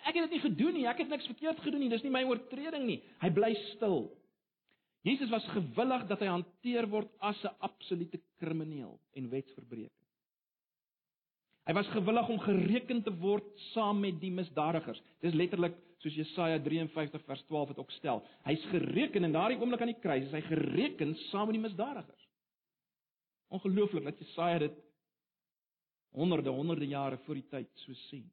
ek 0.02 0.16
het 0.16 0.24
dit 0.30 0.36
nie 0.38 0.44
gedoen 0.46 0.74
nie. 0.78 0.88
Ek 0.90 1.02
het 1.02 1.10
niks 1.10 1.28
verkeerd 1.30 1.60
gedoen 1.60 1.84
nie. 1.84 1.90
Dis 1.90 2.06
nie 2.06 2.14
my 2.14 2.24
oortreding 2.30 2.86
nie. 2.88 3.02
Hy 3.22 3.30
bly 3.34 3.52
stil. 3.72 4.06
Jesus 5.02 5.30
was 5.34 5.46
gewillig 5.56 6.06
dat 6.10 6.22
hy 6.22 6.30
hanteer 6.30 6.88
word 6.90 7.10
as 7.20 7.40
'n 7.44 7.56
absolute 7.60 8.20
krimineel 8.38 9.00
en 9.18 9.30
wetsverbreker. 9.30 10.02
Hy 11.66 11.74
was 11.74 11.88
gewillig 11.94 12.30
om 12.30 12.40
gereken 12.40 13.04
te 13.04 13.14
word 13.22 13.46
saam 13.74 14.00
met 14.00 14.20
die 14.22 14.32
misdadigers. 14.32 15.02
Dis 15.22 15.34
letterlik 15.34 15.76
soos 16.02 16.16
Jesaja 16.18 16.60
53 16.60 17.22
vers 17.26 17.44
12 17.48 17.68
het 17.68 17.78
ook 17.78 17.92
stel. 17.92 18.24
Hy's 18.44 18.64
gereken 18.74 19.24
in 19.24 19.32
daardie 19.32 19.60
oomblik 19.60 19.82
aan 19.82 19.94
die 19.94 20.02
kruis, 20.02 20.26
is 20.26 20.32
hy 20.32 20.42
gereken 20.42 21.16
saam 21.30 21.46
met 21.46 21.60
die 21.60 21.66
misdadigers. 21.68 22.28
Ongelooflik 23.54 24.04
dat 24.04 24.20
Jesaja 24.20 24.60
dit 24.60 24.78
honderde 26.12 26.50
honderde 26.50 26.88
jare 26.88 27.18
voor 27.26 27.36
die 27.36 27.48
tyd 27.50 27.70
so 27.86 27.94
sien. 28.10 28.26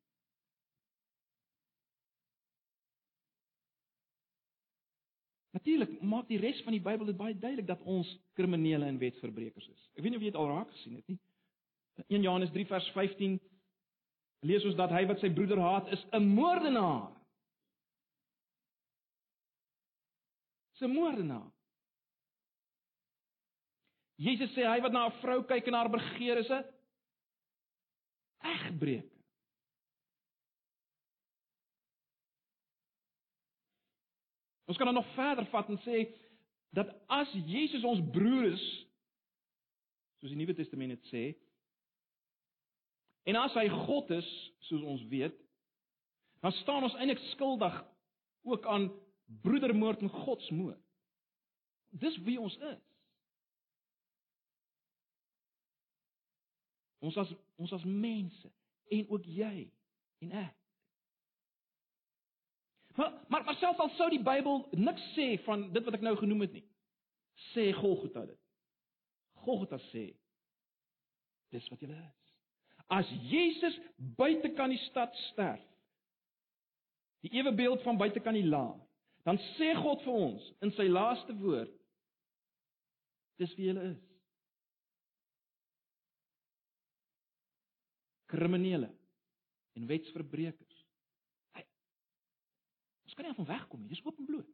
Natuurlik 5.59 6.01
maak 6.07 6.29
die 6.31 6.39
res 6.39 6.61
van 6.63 6.77
die 6.77 6.83
Bybel 6.83 7.11
dit 7.11 7.19
baie 7.19 7.35
duidelik 7.35 7.67
dat 7.67 7.83
ons 7.83 8.09
kriminele 8.39 8.87
en 8.87 8.99
wetsverbrekers 9.01 9.67
is. 9.69 9.85
Ek 9.97 10.05
weet 10.05 10.15
nie 10.15 10.21
of 10.21 10.27
jy 10.27 10.31
dit 10.31 10.41
al 10.41 10.51
raak 10.53 10.71
gesien 10.77 10.99
het 11.01 11.09
nie. 11.11 11.19
In 11.99 12.21
1 12.21 12.27
Johannes 12.29 12.53
3 12.55 12.67
vers 12.71 12.91
15 12.95 13.39
lees 14.47 14.65
ons 14.69 14.77
dat 14.79 14.93
hy 14.95 15.03
wat 15.11 15.19
sy 15.19 15.33
broeder 15.35 15.59
haat 15.59 15.91
is 15.93 16.05
'n 16.15 16.23
moordenaar. 16.31 17.11
'n 20.81 20.95
moordenaar. 20.95 21.51
Jesus 24.19 24.51
sê 24.55 24.67
hy 24.67 24.81
wat 24.83 24.93
na 24.93 25.07
'n 25.07 25.19
vrou 25.23 25.43
kyk 25.47 25.67
en 25.67 25.75
haar 25.75 25.91
begeer 25.91 26.39
is 26.39 26.51
'n 26.51 26.65
egbreker. 28.43 29.18
Ons 34.69 34.77
kan 34.77 34.87
dan 34.87 34.99
nog 35.01 35.15
verder 35.17 35.47
vat 35.49 35.69
en 35.73 35.81
sê 35.81 36.05
dat 36.77 36.91
as 37.09 37.33
Jesus 37.49 37.85
ons 37.89 38.03
broer 38.13 38.51
is, 38.53 38.65
soos 40.21 40.35
die 40.35 40.37
Nuwe 40.37 40.57
Testament 40.59 40.93
dit 40.93 41.13
sê, 41.13 41.23
en 43.29 43.39
as 43.41 43.57
hy 43.57 43.65
God 43.87 44.13
is, 44.17 44.29
soos 44.69 44.85
ons 44.85 45.07
weet, 45.09 45.37
dan 46.45 46.53
staan 46.61 46.85
ons 46.85 46.97
eintlik 47.01 47.23
skuldig 47.33 47.75
ook 48.49 48.69
aan 48.69 48.91
broedermoord 49.43 50.05
en 50.05 50.13
godsmoord. 50.13 50.85
Dis 51.91 52.17
wie 52.29 52.37
ons 52.41 52.57
is. 52.57 52.85
Ons 56.99 57.17
as 57.17 57.33
ons 57.57 57.73
as 57.73 57.85
mense 57.85 58.53
en 58.93 59.09
ook 59.09 59.27
jy 59.33 59.69
en 60.25 60.33
ek. 60.45 60.57
Maar 62.99 63.13
maar, 63.29 63.45
maar 63.47 63.59
selfs 63.61 63.79
al 63.83 63.93
sou 63.97 64.09
die 64.11 64.23
Bybel 64.23 64.65
niks 64.75 65.05
sê 65.15 65.31
van 65.47 65.69
dit 65.73 65.85
wat 65.87 65.99
ek 65.99 66.05
nou 66.07 66.17
genoem 66.19 66.47
het 66.47 66.57
nie. 66.59 66.65
Sê 67.53 67.69
Golgotha 67.77 68.25
dit. 68.27 68.41
Golgotha 69.47 69.79
sê 69.93 70.09
dis 71.55 71.69
wat 71.73 71.85
jy 71.85 71.93
is. 71.95 72.35
As 72.89 73.09
Jesus 73.31 73.77
buite 74.19 74.51
kan 74.57 74.73
die 74.73 74.81
stad 74.89 75.15
sterf. 75.29 75.63
Die 77.23 77.33
ewe 77.39 77.53
beeld 77.55 77.83
van 77.87 77.99
buite 78.01 78.21
kan 78.25 78.37
die 78.37 78.47
laar. 78.47 78.77
Dan 79.27 79.41
sê 79.57 79.73
God 79.79 80.03
vir 80.05 80.19
ons 80.27 80.53
in 80.65 80.75
sy 80.77 80.87
laaste 80.91 81.35
woord 81.39 81.73
dis 83.39 83.55
wie 83.55 83.71
jy 83.71 83.79
is. 83.93 84.05
kriminele 88.29 88.91
en 89.73 89.87
wetsverbrekers. 89.87 90.68
Kan 93.19 93.27
nie 93.27 93.35
van 93.35 93.49
wegkom 93.49 93.83
nie. 93.83 93.91
Dis 93.91 94.05
openbloot. 94.07 94.47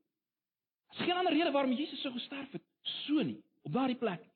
Daar's 0.89 1.05
geen 1.05 1.19
ander 1.19 1.35
rede 1.35 1.53
waarom 1.53 1.75
Jesus 1.77 2.01
sou 2.01 2.13
gesterf 2.15 2.53
het 2.57 2.65
so 3.05 3.21
nie 3.23 3.43
op 3.65 3.73
daardie 3.73 3.99
plek 4.01 4.23
nie. 4.25 4.33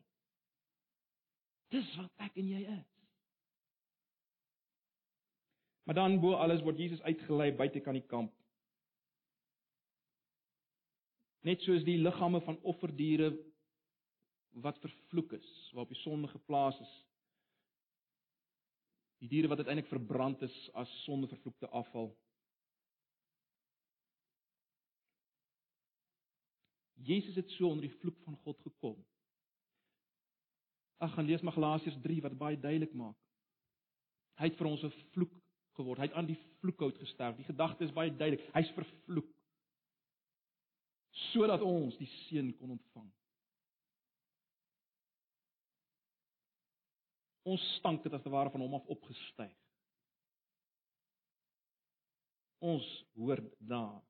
Dis 1.78 1.88
wat 2.00 2.28
ek 2.28 2.36
en 2.40 2.48
jy 2.48 2.60
is. 2.74 2.86
Maar 5.88 5.96
dan 5.96 6.18
bo 6.20 6.36
alles 6.36 6.60
word 6.64 6.80
Jesus 6.80 7.02
uitgelei 7.08 7.50
buite 7.56 7.80
kan 7.84 7.96
die 7.96 8.04
kamp. 8.08 8.32
Net 11.48 11.64
soos 11.64 11.84
die 11.84 11.96
liggame 12.00 12.40
van 12.44 12.60
offerdiere 12.68 13.32
wat 14.64 14.80
vervloek 14.84 15.32
is, 15.38 15.48
waarop 15.72 15.92
die 15.92 16.02
sonde 16.02 16.28
geplaas 16.28 16.80
is, 16.80 16.94
Die 19.18 19.28
diere 19.28 19.48
wat 19.50 19.58
uiteindelik 19.58 19.90
verbrand 19.90 20.42
is 20.46 20.56
as 20.78 20.90
sondevervloekte 21.04 21.68
afval. 21.74 22.12
Jesus 27.06 27.34
het 27.34 27.50
so 27.50 27.68
onder 27.68 27.86
die 27.86 27.98
vloek 28.00 28.18
van 28.24 28.36
God 28.44 28.60
gekom. 28.62 28.98
Ag, 30.98 31.14
gaan 31.14 31.24
lees 31.24 31.40
maar 31.40 31.54
Galasiërs 31.54 32.00
3 32.02 32.20
wat 32.22 32.38
baie 32.38 32.58
duidelik 32.58 32.94
maak. 32.94 33.16
Hy 34.38 34.50
het 34.50 34.56
vir 34.58 34.66
ons 34.66 34.82
'n 34.82 34.94
vloek 35.14 35.34
geword. 35.78 35.98
Hy 35.98 36.06
het 36.06 36.16
aan 36.18 36.26
die 36.26 36.38
vloekhout 36.60 36.98
gesterf. 36.98 37.36
Die 37.36 37.44
gedagte 37.44 37.84
is 37.84 37.92
baie 37.92 38.10
duidelik. 38.10 38.44
Hy's 38.54 38.70
vervloek 38.70 39.34
sodat 41.32 41.60
ons 41.60 41.96
die 41.98 42.06
seën 42.06 42.56
kon 42.58 42.70
ontvang. 42.70 43.08
Ons 47.42 47.64
stank 47.78 48.02
dit 48.02 48.12
as 48.12 48.22
te 48.22 48.30
ware 48.30 48.50
van 48.50 48.60
hom 48.60 48.74
af 48.74 48.86
opgestyg. 48.86 49.54
Ons 52.58 52.86
hoort 53.14 53.54
daar. 53.58 54.07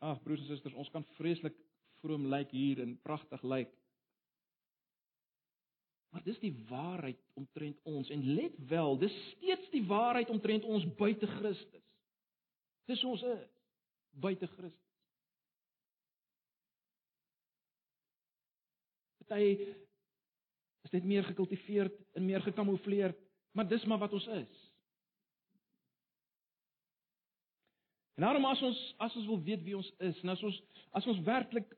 Ag 0.00 0.22
broers 0.24 0.40
en 0.40 0.48
susters, 0.48 0.76
ons 0.80 0.90
kan 0.92 1.04
vreeslik 1.18 1.56
vroom 2.00 2.26
lyk 2.32 2.52
hier 2.56 2.80
en 2.80 2.96
pragtig 3.04 3.42
lyk. 3.44 3.72
Maar 6.10 6.24
dis 6.26 6.40
die 6.42 6.54
waarheid 6.68 7.20
omtrent 7.38 7.78
ons 7.86 8.10
en 8.10 8.24
let 8.34 8.56
wel, 8.70 8.96
dis 8.98 9.14
steeds 9.36 9.68
die 9.70 9.84
waarheid 9.86 10.30
omtrent 10.32 10.64
ons 10.66 10.86
buite 10.98 11.28
Christus. 11.38 11.84
Dis 12.90 13.04
ons 13.06 13.22
is 13.22 13.44
buite 14.10 14.48
Christus. 14.56 14.90
Party 19.30 19.76
is 20.82 20.90
net 20.90 21.04
meer 21.06 21.22
gekultiveerd 21.22 21.94
en 22.18 22.26
meer 22.26 22.42
gekamoufleerd, 22.42 23.18
maar 23.54 23.68
dis 23.68 23.84
maar 23.86 24.00
wat 24.02 24.12
ons 24.12 24.26
is. 24.26 24.69
En 28.20 28.26
daarom 28.26 28.44
as 28.44 28.60
ons 28.62 28.78
as 28.96 29.14
ons 29.16 29.26
wil 29.26 29.38
weet 29.40 29.62
wie 29.64 29.76
ons 29.76 29.86
is, 30.04 30.18
en 30.20 30.28
as 30.28 30.42
ons 30.44 30.56
as 30.92 31.06
ons 31.08 31.20
werklik 31.24 31.70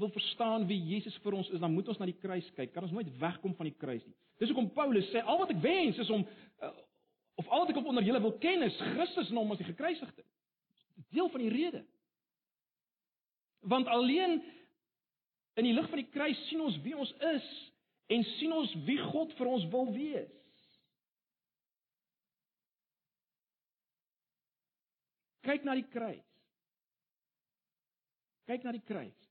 wil 0.00 0.08
verstaan 0.08 0.62
wie 0.64 0.78
Jesus 0.80 1.18
vir 1.20 1.34
ons 1.36 1.50
is, 1.52 1.60
dan 1.60 1.74
moet 1.74 1.90
ons 1.92 1.98
na 2.00 2.06
die 2.08 2.16
kruis 2.22 2.46
kyk. 2.56 2.70
Kan 2.72 2.86
ons 2.86 2.94
nooit 2.96 3.10
wegkom 3.20 3.52
van 3.58 3.68
die 3.68 3.74
kruis 3.76 4.00
nie. 4.06 4.14
Dis 4.40 4.48
hoekom 4.48 4.70
Paulus 4.72 5.10
sê 5.12 5.20
al 5.20 5.42
wat 5.42 5.52
ek 5.52 5.60
wens 5.60 6.00
is 6.00 6.12
om 6.14 6.24
uh, 6.24 6.70
of 7.36 7.50
al 7.52 7.66
wat 7.66 7.74
ek 7.74 7.80
op 7.82 7.90
onder 7.92 8.06
julle 8.06 8.22
wil 8.24 8.32
ken 8.40 8.64
is 8.64 8.80
Christus 8.94 9.28
en 9.28 9.42
hom 9.42 9.52
as 9.52 9.60
die 9.60 9.68
gekruisigde. 9.68 10.24
Deel 11.12 11.28
van 11.36 11.44
die 11.44 11.52
rede. 11.52 11.84
Want 13.74 13.92
alleen 13.92 14.40
in 15.60 15.68
die 15.68 15.76
lig 15.76 15.92
van 15.92 16.00
die 16.00 16.08
kruis 16.16 16.40
sien 16.48 16.64
ons 16.64 16.80
wie 16.86 16.96
ons 16.96 17.12
is 17.34 17.52
en 18.08 18.24
sien 18.38 18.56
ons 18.56 18.72
wie 18.88 19.02
God 19.12 19.36
vir 19.36 19.52
ons 19.52 19.68
wil 19.76 19.92
wees. 19.92 20.32
Kyk 25.44 25.66
na 25.66 25.76
die 25.76 25.86
kruis. 25.92 26.24
Kyk 28.48 28.64
na 28.64 28.72
die 28.76 28.84
kruis 28.84 29.24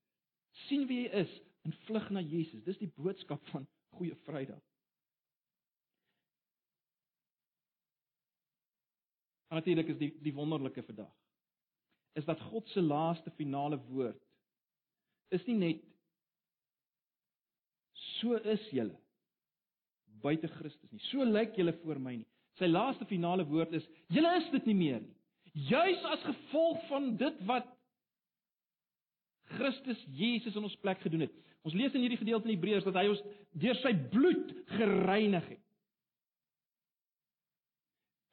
sien 0.68 0.86
wie 0.90 1.04
hy 1.06 1.24
is 1.24 1.32
en 1.66 1.74
vlug 1.88 2.10
na 2.14 2.22
Jesus. 2.22 2.62
Dis 2.66 2.80
die 2.82 2.92
boodskap 2.98 3.42
van 3.52 3.66
Goeie 3.98 4.16
Vrydag. 4.28 4.62
Natuurlik 9.54 9.92
is 9.94 10.00
die 10.00 10.12
die 10.26 10.34
wonderlike 10.34 10.82
vandag 10.86 11.12
is 12.18 12.26
dat 12.26 12.42
God 12.50 12.68
se 12.70 12.82
laaste 12.82 13.32
finale 13.38 13.78
woord 13.90 14.20
is 15.34 15.46
nie 15.46 15.58
net 15.58 15.84
so 18.20 18.38
is 18.54 18.66
julle 18.74 18.98
buite 20.24 20.48
Christus 20.48 20.92
nie. 20.92 21.02
So 21.10 21.26
lyk 21.26 21.58
julle 21.58 21.74
voor 21.82 22.00
my 22.02 22.16
nie. 22.20 22.30
Sy 22.58 22.70
laaste 22.70 23.06
finale 23.10 23.46
woord 23.50 23.74
is 23.78 23.86
julle 24.14 24.34
is 24.40 24.50
dit 24.54 24.70
nie 24.72 24.78
meer 24.78 25.02
nie. 25.02 25.13
Juis 25.54 26.04
as 26.10 26.22
gevolg 26.26 26.88
van 26.90 27.16
dit 27.18 27.42
wat 27.46 27.68
Christus 29.54 30.00
Jesus 30.10 30.56
in 30.56 30.66
ons 30.66 30.78
plek 30.82 31.02
gedoen 31.06 31.28
het. 31.28 31.36
Ons 31.64 31.76
lees 31.78 31.94
in 31.94 32.02
hierdie 32.02 32.20
gedeelte 32.20 32.50
in 32.50 32.56
Hebreërs 32.56 32.88
dat 32.88 32.98
hy 32.98 33.06
ons 33.12 33.22
deur 33.62 33.78
sy 33.84 33.94
bloed 34.12 34.50
gereinig 34.74 35.46
het. 35.52 35.62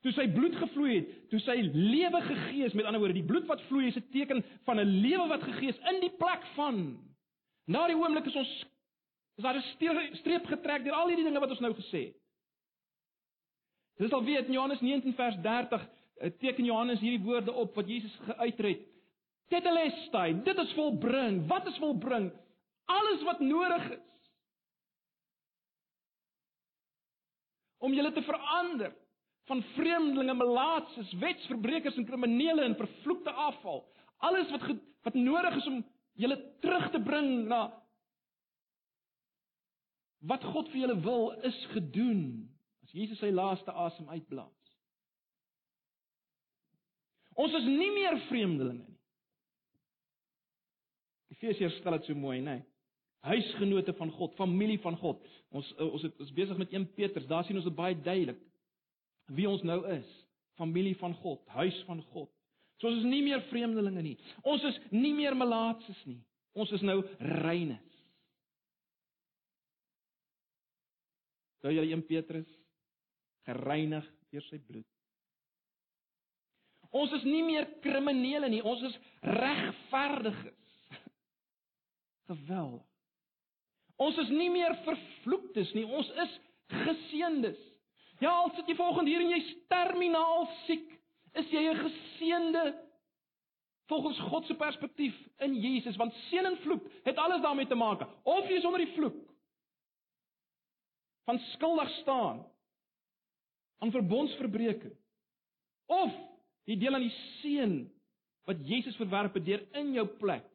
Toe 0.01 0.15
sy 0.17 0.25
bloed 0.33 0.57
gevloei 0.57 0.95
het, 0.95 1.11
toe 1.29 1.43
sy 1.45 1.59
lewe 1.61 2.23
gegee 2.25 2.65
is, 2.71 2.75
met 2.75 2.87
ander 2.89 3.03
woorde, 3.03 3.19
die 3.19 3.27
bloed 3.27 3.45
wat 3.51 3.61
vloei 3.69 3.91
is 3.91 3.99
'n 4.01 4.09
teken 4.15 4.41
van 4.65 4.81
'n 4.81 4.95
lewe 5.05 5.27
wat 5.29 5.43
gegee 5.45 5.69
is 5.69 5.83
in 5.93 6.01
die 6.01 6.17
plek 6.17 6.47
van. 6.57 6.97
Na 7.67 7.87
die 7.87 7.97
oomblik 7.97 8.27
is 8.27 8.37
ons 8.37 8.65
is 9.37 9.45
daar 9.45 9.57
'n 9.57 10.17
streep 10.17 10.47
getrek 10.47 10.85
deur 10.85 10.97
al 10.97 11.09
hierdie 11.09 11.25
dinge 11.25 11.41
wat 11.41 11.51
ons 11.51 11.61
nou 11.61 11.75
gesê 11.75 12.07
het. 12.09 12.17
Dis 13.99 14.13
al 14.13 14.25
weet 14.25 14.47
in 14.47 14.53
Johannes 14.53 14.81
19 14.81 15.15
vers 15.15 15.37
30 15.43 15.83
eh, 15.83 16.00
teken 16.21 16.65
Johannes 16.69 17.01
hierdie 17.01 17.25
woorde 17.25 17.53
op 17.53 17.75
wat 17.75 17.89
Jesus 17.89 18.15
geuitred. 18.29 18.87
Tetelestai, 19.51 20.43
dit 20.47 20.59
is 20.63 20.73
volbring. 20.77 21.41
Wat 21.49 21.67
is 21.67 21.79
volbring? 21.83 22.31
Alles 22.91 23.23
wat 23.27 23.41
nodig 23.41 23.91
is 23.91 24.07
om 27.81 27.95
julle 27.97 28.13
te 28.13 28.23
verander 28.23 28.93
van 29.49 29.63
vreemdelinge, 29.75 30.35
melaatses, 30.37 31.13
wetsverbrekers 31.19 31.97
en 31.97 32.07
kriminele 32.07 32.63
en 32.63 32.77
vervloekte 32.77 33.33
afval. 33.33 33.85
Alles 34.19 34.51
wat 34.53 34.69
wat 35.01 35.15
nodig 35.17 35.55
is 35.57 35.67
om 35.67 35.79
julle 36.21 36.37
terug 36.61 36.91
te 36.93 37.01
bring 37.01 37.47
na 37.49 37.63
wat 40.29 40.45
God 40.45 40.69
vir 40.69 40.83
julle 40.83 40.99
wil 41.01 41.31
is 41.49 41.57
gedoen 41.73 42.25
as 42.85 42.93
Jesus 42.93 43.23
sy 43.25 43.31
laaste 43.33 43.73
asem 43.73 44.11
uitblaas. 44.13 44.60
Ons 47.41 47.55
is 47.57 47.69
nie 47.69 47.91
meer 47.95 48.19
vreemdelinge 48.29 48.85
nie. 48.85 48.99
Efesiërs 51.31 51.79
stel 51.81 51.97
dit 51.97 52.11
so 52.11 52.19
mooi, 52.19 52.41
né? 52.43 52.59
Nee. 52.61 52.67
Huisgenote 53.21 53.93
van 53.99 54.11
God, 54.17 54.33
familie 54.39 54.79
van 54.81 54.97
God. 54.97 55.25
Ons 55.53 55.69
eh, 55.77 55.85
ons 55.85 56.05
het 56.07 56.21
ons 56.25 56.33
besig 56.37 56.57
met 56.61 56.73
1 56.73 56.87
Petrus. 56.97 57.29
Daar 57.29 57.45
sien 57.45 57.59
ons 57.61 57.69
dit 57.69 57.77
baie 57.77 57.97
duidelik 57.97 58.41
wie 59.37 59.49
ons 59.49 59.63
nou 59.63 59.83
is. 59.93 60.09
Familie 60.59 60.97
van 61.01 61.15
God, 61.21 61.45
huis 61.55 61.77
van 61.89 62.01
God. 62.13 62.31
So 62.81 62.89
ons 62.89 63.03
is 63.03 63.09
nie 63.09 63.21
meer 63.25 63.45
vreemdelinge 63.51 64.03
nie. 64.05 64.17
Ons 64.43 64.65
is 64.69 64.81
nie 64.93 65.13
meer 65.17 65.37
melaatses 65.37 66.01
nie. 66.09 66.21
Ons 66.57 66.73
is 66.77 66.85
nou 66.85 66.99
reines. 67.45 67.99
Sou 71.61 71.73
jy 71.73 71.85
1 71.93 72.07
Petrus 72.09 72.49
gereinig 73.45 74.07
deur 74.33 74.45
sy 74.49 74.59
bloed. 74.65 74.89
Ons 76.91 77.13
is 77.21 77.25
nie 77.27 77.43
meer 77.47 77.69
kriminele 77.85 78.49
nie, 78.51 78.63
ons 78.67 78.83
is 78.89 78.97
regverdiges. 79.23 80.79
Geweldig. 82.31 82.87
Ons 84.01 84.17
is 84.23 84.31
nie 84.33 84.49
meer 84.51 84.75
vervloektes 84.87 85.75
nie, 85.77 85.85
ons 85.85 86.09
is 86.25 86.37
geseëndes. 86.73 87.59
Ja, 88.21 88.33
al 88.33 88.53
sit 88.57 88.69
jy 88.69 88.77
volgende 88.79 89.13
hier 89.13 89.23
en 89.23 89.33
jy's 89.33 89.51
terminaal 89.73 90.47
siek, 90.67 90.87
is 91.37 91.51
jy 91.53 91.63
'n 91.69 91.83
geseënde 91.85 92.65
volgens 93.91 94.19
God 94.31 94.47
se 94.47 94.55
perspektief 94.55 95.15
in 95.39 95.55
Jesus, 95.59 95.97
want 95.97 96.15
seën 96.29 96.47
en 96.47 96.57
vloek 96.63 96.85
het 97.05 97.17
alles 97.19 97.43
daarmee 97.43 97.67
te 97.67 97.75
maak. 97.75 98.07
Of 98.23 98.49
jy 98.49 98.61
is 98.61 98.65
onder 98.65 98.85
die 98.85 98.95
vloek 98.95 99.19
van 101.27 101.39
skuldig 101.39 101.91
staan 102.01 102.47
aan 103.79 103.91
verbondsverbreeking, 103.91 104.95
of 105.87 106.15
jy 106.71 106.79
deel 106.79 106.97
aan 106.97 107.07
die 107.07 107.17
seën 107.41 107.79
wat 108.49 108.61
Jesus 108.67 108.99
verwerp 108.99 109.37
het 109.39 109.47
deur 109.47 109.63
in 109.79 109.95
jou 109.97 110.07
plek 110.21 110.47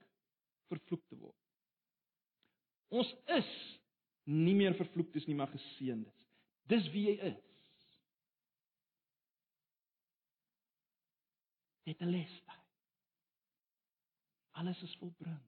vervloek 0.71 1.03
te 1.11 1.17
word. 1.19 1.41
Ons 2.95 3.11
is 3.35 3.49
nie 4.25 4.55
meer 4.57 4.75
vervloektes 4.77 5.27
nie, 5.27 5.35
maar 5.37 5.51
geseëndes. 5.51 6.15
Dis 6.71 6.87
wie 6.93 7.09
jy 7.09 7.15
is. 7.29 7.41
Dit 11.85 12.01
is 12.01 12.09
lesbaar. 12.09 12.61
Alles 14.57 14.79
is 14.81 14.95
volbring. 14.97 15.41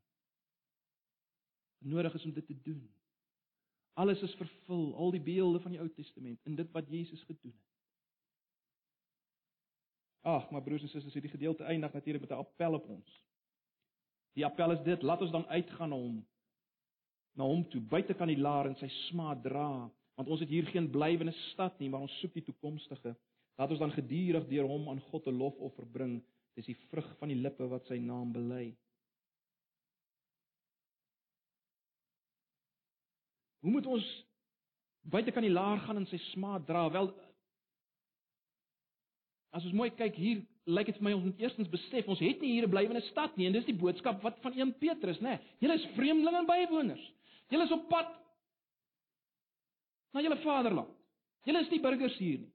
Nodig 1.88 2.14
is 2.20 2.26
om 2.28 2.34
dit 2.36 2.46
te 2.46 2.58
doen. 2.68 2.84
Alles 3.98 4.22
is 4.22 4.36
vervul, 4.38 4.92
al 5.00 5.16
die 5.16 5.24
beelde 5.24 5.62
van 5.64 5.74
die 5.74 5.82
Ou 5.82 5.88
Testament 5.96 6.44
in 6.46 6.58
dit 6.60 6.70
wat 6.76 6.90
Jesus 6.92 7.24
gedoen 7.26 7.56
het. 7.56 7.77
Ag, 10.28 10.50
maar 10.52 10.64
broers 10.64 10.84
en 10.84 10.92
susters, 10.92 11.14
hierdie 11.16 11.32
gedeelte 11.32 11.64
eindig 11.64 11.94
natuurlik 11.94 12.22
met 12.26 12.32
'n 12.32 12.44
appel 12.44 12.74
op 12.74 12.90
ons. 12.90 13.12
Die 14.36 14.46
appel 14.46 14.72
is 14.72 14.84
dit: 14.84 15.02
laat 15.02 15.22
ons 15.22 15.32
dan 15.32 15.48
uitgaan 15.48 15.90
na 15.90 15.96
hom 15.96 16.26
na 17.38 17.46
hom 17.46 17.64
toe 17.70 17.82
buite 17.82 18.14
kan 18.18 18.28
die 18.28 18.42
laar 18.42 18.66
en 18.66 18.76
sy 18.80 18.90
smaad 19.08 19.44
dra 19.46 19.70
want 20.18 20.30
ons 20.34 20.42
het 20.42 20.50
hier 20.50 20.66
geen 20.66 20.90
blywende 20.90 21.34
stad 21.54 21.78
nie 21.80 21.90
maar 21.90 22.02
ons 22.02 22.20
soek 22.20 22.34
die 22.34 22.44
toekomstige. 22.44 23.14
Laat 23.58 23.74
ons 23.74 23.80
dan 23.80 23.94
gedurig 23.94 24.48
deur 24.50 24.66
hom 24.70 24.90
aan 24.90 25.02
God 25.12 25.28
'n 25.28 25.38
lofoffer 25.38 25.86
bring. 25.86 26.24
Dis 26.56 26.66
die 26.66 26.78
vrug 26.90 27.18
van 27.20 27.30
die 27.30 27.38
lippe 27.38 27.68
wat 27.70 27.86
sy 27.86 27.98
naam 27.98 28.32
bely. 28.34 28.76
Hoe 33.62 33.72
moet 33.72 33.86
ons 33.86 34.08
buite 35.02 35.32
kan 35.32 35.44
die 35.44 35.54
laar 35.54 35.80
gaan 35.86 35.98
en 35.98 36.06
sy 36.06 36.18
smaad 36.18 36.66
dra? 36.66 36.90
Wel 36.90 37.14
as 39.58 39.66
ons 39.66 39.76
mooi 39.76 39.90
kyk 39.98 40.16
hier 40.22 40.46
lyk 40.68 40.92
dit 40.92 40.98
vir 41.00 41.08
my 41.08 41.14
ons 41.18 41.28
moet 41.28 41.44
eerstens 41.46 41.70
besef 41.74 42.08
ons 42.08 42.22
het 42.22 42.42
nie 42.42 42.54
hier 42.56 42.68
'n 42.68 42.72
blywende 42.72 43.02
stad 43.10 43.38
nie 43.38 43.48
en 43.48 43.54
dis 43.58 43.66
die 43.66 43.78
boodskap 43.84 44.22
wat 44.24 44.40
van 44.46 44.54
1 44.54 44.74
Petrus 44.80 45.20
nê 45.20 45.40
julle 45.60 45.80
is 45.80 45.88
vreemdelinge 45.96 46.44
en 46.44 46.52
bywoners 46.54 47.06
Julle 47.48 47.64
is 47.64 47.72
op 47.72 47.88
pad 47.90 48.12
na 50.12 50.24
julle 50.24 50.40
vaderland. 50.44 50.92
Julle 51.48 51.64
is 51.64 51.72
nie 51.72 51.82
burgers 51.84 52.18
hier 52.20 52.42
nie. 52.42 52.52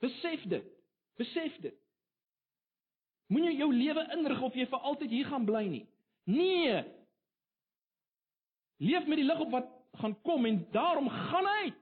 Besef 0.00 0.44
dit. 0.48 0.68
Besef 1.20 1.58
dit. 1.64 1.76
Moenie 3.32 3.56
jou 3.58 3.68
lewe 3.72 4.04
inrig 4.16 4.40
of 4.44 4.56
jy 4.56 4.66
vir 4.68 4.88
altyd 4.88 5.12
hier 5.12 5.28
gaan 5.28 5.44
bly 5.48 5.62
nie. 5.68 5.84
Nee. 6.28 6.80
Leef 8.82 9.06
met 9.08 9.20
die 9.20 9.28
lig 9.28 9.44
op 9.44 9.52
wat 9.52 9.68
gaan 10.00 10.16
kom 10.24 10.48
en 10.48 10.62
daarom 10.72 11.08
gaan 11.12 11.48
uit. 11.64 11.81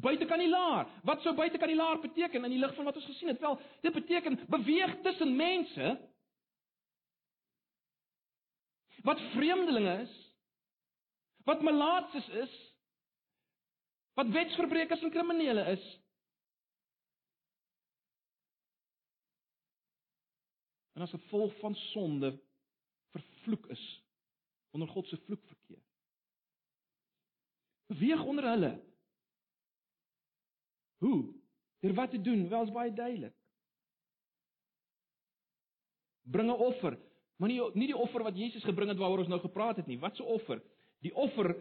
Buite 0.00 0.26
kan 0.26 0.38
die 0.38 0.48
laar. 0.48 0.88
Wat 1.06 1.22
sou 1.22 1.34
buite 1.34 1.58
kan 1.58 1.70
die 1.70 1.78
laar 1.78 2.00
beteken 2.02 2.44
in 2.44 2.50
die 2.50 2.58
lig 2.58 2.74
van 2.74 2.88
wat 2.88 2.96
ons 2.98 3.06
gesien 3.06 3.30
het? 3.30 3.40
Wel, 3.40 3.58
dit 3.80 3.94
beteken 3.94 4.40
beweeg 4.50 4.96
tussen 5.06 5.36
mense 5.36 5.94
wat 9.04 9.20
vreemdelinge 9.34 9.98
is, 10.00 10.12
wat 11.44 11.62
melaatses 11.62 12.28
is, 12.28 12.54
wat 14.16 14.30
wetsverbrekers 14.32 15.02
en 15.04 15.12
kriminele 15.12 15.66
is. 15.74 15.84
En 20.94 21.04
as 21.04 21.12
gevolg 21.12 21.52
van 21.60 21.74
sonde 21.90 22.32
vervloek 23.12 23.66
is 23.76 23.84
onder 24.70 24.88
God 24.88 25.06
se 25.08 25.20
vloek 25.26 25.44
verkeer. 25.46 25.82
Beweeg 27.86 28.22
onder 28.24 28.48
hulle. 28.48 28.72
Hoe? 31.04 31.34
Deur 31.84 31.94
wat 31.94 32.10
te 32.10 32.20
doen? 32.20 32.48
Wel 32.48 32.62
is 32.62 32.72
baie 32.72 32.92
duidelik. 32.92 33.34
Bring 36.22 36.48
'n 36.48 36.62
offer, 36.68 36.98
maar 37.36 37.48
nie 37.48 37.60
nie 37.74 37.90
die 37.92 37.96
offer 37.96 38.22
wat 38.22 38.36
Jesus 38.36 38.64
gebring 38.64 38.88
het 38.88 38.98
waaroor 38.98 39.18
ons 39.18 39.28
nou 39.28 39.40
gepraat 39.40 39.76
het 39.76 39.86
nie. 39.86 39.98
Wat 39.98 40.18
'n 40.18 40.22
offer? 40.22 40.62
Die 41.00 41.14
offer 41.14 41.52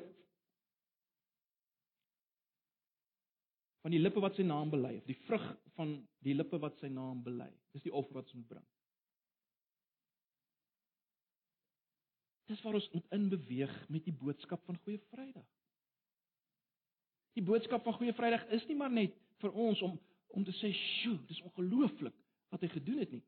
van 3.81 3.91
die 3.91 3.99
lippe 3.99 4.19
wat 4.19 4.35
sy 4.35 4.45
naam 4.47 4.69
bely 4.69 4.97
of 4.97 5.05
die 5.05 5.19
vrug 5.27 5.57
van 5.75 6.07
die 6.23 6.33
lippe 6.33 6.59
wat 6.59 6.77
sy 6.79 6.87
naam 6.87 7.23
bely. 7.23 7.51
Dis 7.71 7.83
die 7.83 7.93
offer 7.93 8.13
wat 8.13 8.25
ons 8.25 8.33
moet 8.33 8.47
bring. 8.47 8.67
Dis 12.47 12.61
waar 12.61 12.73
ons 12.73 12.91
moet 12.93 13.11
inbeweeg 13.11 13.89
met 13.89 14.05
die 14.05 14.15
boodskap 14.15 14.63
van 14.65 14.77
Goeie 14.77 14.99
Vrydag. 15.09 15.49
Die 17.33 17.43
boodskap 17.43 17.83
van 17.83 17.93
Goeie 17.93 18.13
Vrydag 18.13 18.45
is 18.55 18.65
nie 18.67 18.75
maar 18.75 18.91
net 18.91 19.22
vir 19.43 19.53
ons 19.67 19.81
om 19.85 19.99
om 20.33 20.43
te 20.43 20.51
sê, 20.57 20.71
"Sjoe, 20.73 21.19
dis 21.27 21.41
ongelooflik 21.45 22.15
wat 22.49 22.61
hy 22.61 22.67
gedoen 22.67 22.99
het 22.99 23.11
nie." 23.11 23.23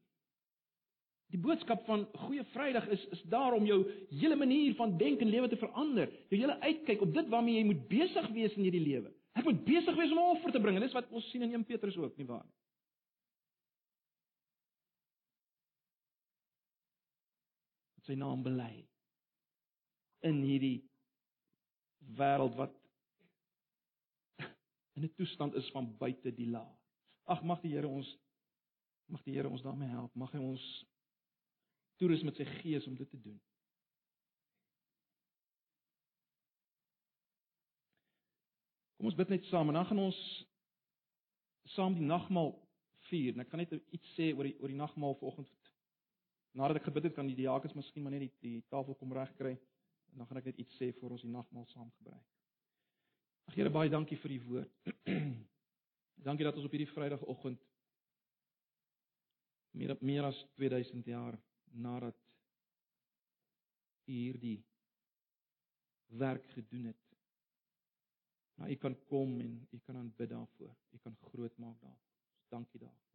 Die 1.34 1.42
boodskap 1.42 1.86
van 1.86 2.06
Goeie 2.14 2.44
Vrydag 2.54 2.88
is 2.94 3.06
is 3.16 3.22
daar 3.30 3.54
om 3.54 3.66
jou 3.66 3.80
hele 4.10 4.36
manier 4.36 4.76
van 4.76 4.98
dink 4.98 5.22
en 5.22 5.30
lewe 5.30 5.50
te 5.50 5.58
verander. 5.58 6.12
Jou 6.30 6.40
hele 6.42 6.60
uitkyk 6.60 7.02
op 7.02 7.14
dit 7.14 7.30
waarmee 7.30 7.58
jy 7.58 7.66
moet 7.66 7.88
besig 7.90 8.30
wees 8.30 8.54
in 8.56 8.68
hierdie 8.68 8.84
lewe. 8.84 9.14
Ek 9.36 9.44
moet 9.44 9.66
besig 9.66 9.96
wees 9.96 10.12
om 10.12 10.20
'n 10.22 10.36
offer 10.36 10.52
te 10.52 10.62
bring 10.62 10.78
en 10.78 10.86
dis 10.86 10.94
wat 10.94 11.10
ons 11.12 11.30
sien 11.30 11.42
in 11.42 11.54
1 11.54 11.66
Petrus 11.66 11.98
ook, 11.98 12.18
nie 12.18 12.26
waar 12.26 12.46
nie? 12.46 12.54
Sy 18.06 18.14
naam 18.14 18.44
bely 18.44 18.86
in 20.22 20.42
hierdie 20.44 20.86
wêreld 22.18 22.56
wat 22.56 22.85
in 24.96 25.04
'n 25.04 25.14
toestand 25.16 25.54
is 25.54 25.70
van 25.72 25.98
buite 25.98 26.32
die 26.36 26.50
laag. 26.50 26.78
Ag 27.24 27.44
mag 27.44 27.62
die 27.62 27.72
Here 27.72 27.88
ons 27.88 28.18
mag 29.06 29.24
die 29.24 29.34
Here 29.34 29.50
ons 29.50 29.62
daarmee 29.62 29.90
help. 29.90 30.16
Mag 30.16 30.32
hy 30.32 30.40
ons 30.40 30.86
toerus 32.00 32.24
met 32.24 32.36
sy 32.36 32.46
gees 32.46 32.88
om 32.88 32.96
dit 32.96 33.10
te 33.10 33.22
doen. 33.22 33.42
Kom 38.98 39.06
ons 39.06 39.16
bid 39.16 39.30
net 39.30 39.46
saam 39.46 39.68
en 39.68 39.74
dan 39.74 39.86
gaan 39.86 40.00
ons 40.00 40.20
saam 41.76 41.94
die 41.94 42.08
nagmaal 42.08 42.54
vier. 43.10 43.34
En 43.34 43.44
ek 43.44 43.50
gaan 43.52 43.64
net 43.64 43.76
iets 43.94 44.14
sê 44.16 44.32
oor 44.34 44.48
die 44.48 44.56
oor 44.60 44.72
die 44.72 44.80
nagmaal 44.80 45.18
vanoggend. 45.20 45.52
Nadat 46.56 46.80
ek 46.80 46.88
gebid 46.88 47.10
het, 47.10 47.16
kan 47.18 47.28
die 47.28 47.36
diakens 47.36 47.76
miskien 47.76 48.04
maar 48.04 48.16
net 48.16 48.28
die, 48.28 48.34
die 48.42 48.64
tafel 48.72 48.96
kom 48.96 49.14
regkry 49.14 49.58
en 50.12 50.22
dan 50.22 50.28
gaan 50.30 50.40
ek 50.40 50.54
net 50.54 50.64
iets 50.64 50.80
sê 50.80 50.94
voor 51.00 51.18
ons 51.18 51.26
die 51.28 51.34
nagmaal 51.34 51.68
saam 51.74 51.92
gebruik. 51.98 52.35
Ag 53.46 53.56
Here, 53.58 53.70
baie 53.70 53.90
dankie 53.90 54.18
vir 54.18 54.32
u 54.36 54.40
woord. 54.50 54.92
dankie 56.28 56.46
dat 56.48 56.58
ons 56.58 56.66
op 56.66 56.74
hierdie 56.74 56.90
Vrydagoggend 56.90 57.62
meer 59.76 59.98
meer 60.00 60.24
as 60.30 60.38
2000 60.56 61.06
jaar 61.12 61.36
nadat 61.72 62.18
u 64.08 64.14
hierdie 64.14 64.60
werk 66.22 66.46
gedoen 66.56 66.92
het. 66.92 67.02
Nou 68.56 68.72
u 68.72 68.76
kan 68.76 68.96
kom 69.10 69.40
en 69.44 69.56
u 69.72 69.80
kan 69.80 69.98
aanbid 70.00 70.30
daarvoor. 70.30 70.76
U 70.92 70.98
kan 71.04 71.18
groot 71.30 71.58
maak 71.58 71.82
daarvoor. 71.82 72.14
Dankie 72.50 72.80
daarvoor. 72.80 73.14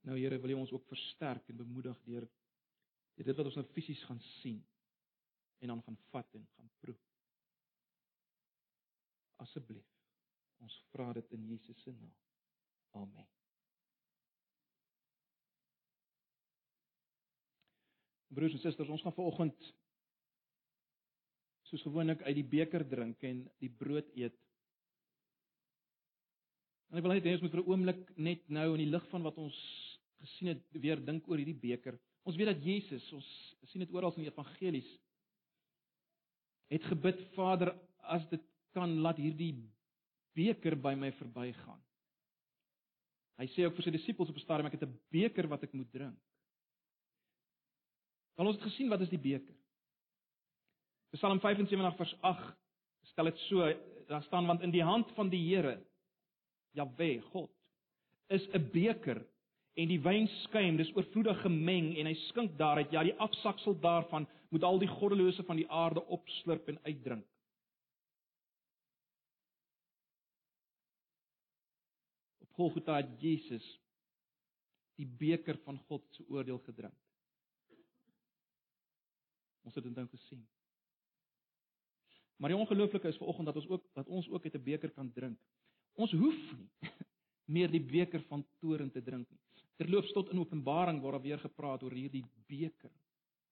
Nou 0.00 0.18
Here, 0.18 0.38
wil 0.40 0.50
U 0.50 0.54
ons 0.62 0.72
ook 0.72 0.86
versterk 0.88 1.48
en 1.48 1.56
bemoedig 1.56 1.98
deur 2.04 2.28
dit 3.20 3.36
wat 3.36 3.46
ons 3.50 3.58
nou 3.58 3.66
fisies 3.74 4.02
gaan 4.08 4.20
sien 4.40 4.62
en 5.60 5.68
dan 5.68 5.82
gaan 5.82 5.98
vat 6.10 6.34
en 6.34 6.46
gaan 6.56 6.70
proe. 6.80 6.96
Asseblief. 9.40 9.86
Ons 10.60 10.76
vra 10.92 11.10
dit 11.16 11.36
in 11.36 11.46
Jesus 11.54 11.82
se 11.82 11.92
naam. 11.92 12.16
Amen. 13.00 13.28
Broers 18.30 18.54
en 18.54 18.62
susters, 18.62 18.90
ons 18.92 19.02
gaan 19.02 19.16
vanoggend 19.16 19.70
soos 21.70 21.82
gewoonlik 21.86 22.22
uit 22.26 22.34
die 22.34 22.46
beker 22.50 22.84
drink 22.86 23.22
en 23.26 23.44
die 23.62 23.70
brood 23.70 24.06
eet. 24.18 24.36
En 26.90 26.98
ek 26.98 27.06
wil 27.06 27.14
net 27.14 27.26
hê 27.26 27.34
ons 27.36 27.44
moet 27.44 27.54
vir 27.54 27.62
'n 27.62 27.70
oomblik 27.70 28.00
net 28.18 28.48
nou 28.50 28.68
in 28.74 28.82
die 28.84 28.90
lig 28.90 29.06
van 29.10 29.22
wat 29.22 29.36
ons 29.38 29.58
gesien 30.20 30.48
het 30.50 30.62
weer 30.72 30.98
dink 30.98 31.28
oor 31.28 31.38
hierdie 31.38 31.58
beker. 31.58 31.98
Ons 32.26 32.36
weet 32.36 32.50
dat 32.50 32.64
Jesus, 32.64 33.06
ons 33.12 33.28
sien 33.70 33.80
dit 33.80 33.94
oral 33.94 34.12
in 34.16 34.26
die 34.26 34.32
evangelies, 34.32 34.90
het 36.70 36.84
gebid, 36.84 37.22
Vader, 37.34 37.72
as 38.02 38.26
dit 38.30 38.42
kan 38.74 39.00
laat 39.02 39.18
hierdie 39.18 39.54
beker 40.36 40.76
by 40.76 40.94
my 40.94 41.10
verbygaan. 41.18 41.80
Hy 43.40 43.46
sê 43.54 43.64
ook 43.64 43.78
vir 43.78 43.86
sy 43.86 43.92
disippels 43.94 44.30
op 44.30 44.36
'n 44.36 44.44
stadium 44.44 44.66
ek 44.66 44.78
het 44.78 44.88
'n 44.88 45.00
beker 45.10 45.48
wat 45.48 45.62
ek 45.62 45.72
moet 45.72 45.90
drink. 45.92 46.18
Dan 48.36 48.46
ons 48.46 48.56
het 48.56 48.64
gesien 48.64 48.88
wat 48.88 49.00
is 49.00 49.08
die 49.08 49.18
beker. 49.18 49.56
Psalm 51.12 51.40
75 51.40 51.96
vers 51.96 52.14
8 52.20 52.56
stel 53.10 53.24
dit 53.24 53.38
so, 53.48 53.66
daar 54.08 54.22
staan 54.22 54.46
want 54.46 54.62
in 54.62 54.70
die 54.70 54.84
hand 54.84 55.10
van 55.16 55.28
die 55.28 55.42
Here 55.48 55.80
Jahwe 56.72 57.20
God 57.32 57.50
is 58.28 58.46
'n 58.54 58.70
beker 58.72 59.26
en 59.74 59.88
die 59.88 60.00
wyn 60.00 60.28
skuim, 60.28 60.76
dis 60.76 60.92
oorvloedig 60.96 61.42
gemeng 61.42 61.96
en 61.96 62.06
hy 62.06 62.14
skink 62.14 62.58
daaruit, 62.58 62.92
ja 62.92 63.02
die 63.02 63.18
afsaksel 63.18 63.80
daarvan 63.80 64.26
moet 64.50 64.64
al 64.64 64.78
die 64.78 64.88
goddelose 64.88 65.42
van 65.42 65.56
die 65.56 65.70
aarde 65.70 66.02
opslurp 66.06 66.68
en 66.68 66.78
uitdrink. 66.82 67.26
Golgotha 72.60 72.98
het 73.00 73.12
Jesus 73.22 73.66
die 75.00 75.08
beker 75.08 75.56
van 75.64 75.78
God 75.88 76.04
se 76.12 76.26
oordeel 76.28 76.58
gedrink. 76.66 76.96
Ons 79.64 79.76
het 79.78 79.84
dit 79.84 79.94
dan 79.96 80.08
gesien. 80.12 80.42
Maar 82.40 82.52
die 82.52 82.58
ongelooflike 82.58 83.08
is 83.08 83.20
vanoggend 83.20 83.50
dat 83.50 83.56
ons 83.60 83.68
ook 83.68 83.86
dat 83.96 84.08
ons 84.08 84.28
ook 84.28 84.44
uit 84.44 84.54
'n 84.54 84.64
beker 84.64 84.90
kan 84.90 85.12
drink. 85.12 85.38
Ons 85.94 86.12
hoef 86.12 86.40
nie 86.56 86.90
meer 87.56 87.70
die 87.70 87.84
beker 87.84 88.22
van 88.28 88.44
toorn 88.60 88.90
te 88.90 89.02
drink 89.02 89.28
nie. 89.28 89.40
Terloops 89.76 90.12
tot 90.12 90.30
in 90.30 90.38
Openbaring 90.38 91.00
word 91.00 91.12
daar 91.12 91.22
weer 91.22 91.38
gepraat 91.38 91.82
oor 91.82 91.92
hierdie 91.92 92.24
beker 92.46 92.92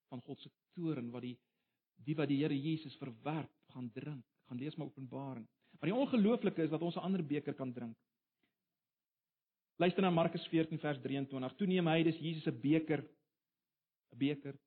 van 0.09 0.21
God 0.21 0.41
se 0.41 0.49
toorn 0.73 1.09
wat 1.11 1.21
die 1.21 1.37
die 2.05 2.15
wat 2.15 2.27
die 2.27 2.37
Here 2.41 2.55
Jesus 2.55 2.95
verwerp 2.97 3.51
gaan 3.73 3.91
drink. 3.91 4.25
Gaan 4.47 4.57
lees 4.57 4.75
maar 4.75 4.87
Openbaring. 4.87 5.47
Maar 5.79 5.89
die 5.89 5.99
ongelooflike 5.99 6.63
is 6.63 6.69
dat 6.69 6.81
ons 6.81 6.95
'n 6.95 7.05
ander 7.09 7.25
beker 7.25 7.53
kan 7.53 7.73
drink. 7.73 7.97
Luister 9.79 10.03
na 10.03 10.11
Markus 10.11 10.43
14 10.51 10.79
vers 10.79 10.99
23. 10.99 11.55
Toe 11.57 11.67
neem 11.67 11.87
hy 11.87 12.03
dis 12.03 12.19
Jesus 12.19 12.43
se 12.43 12.51
beker 12.51 12.99
'n 12.99 14.17
beker 14.19 14.57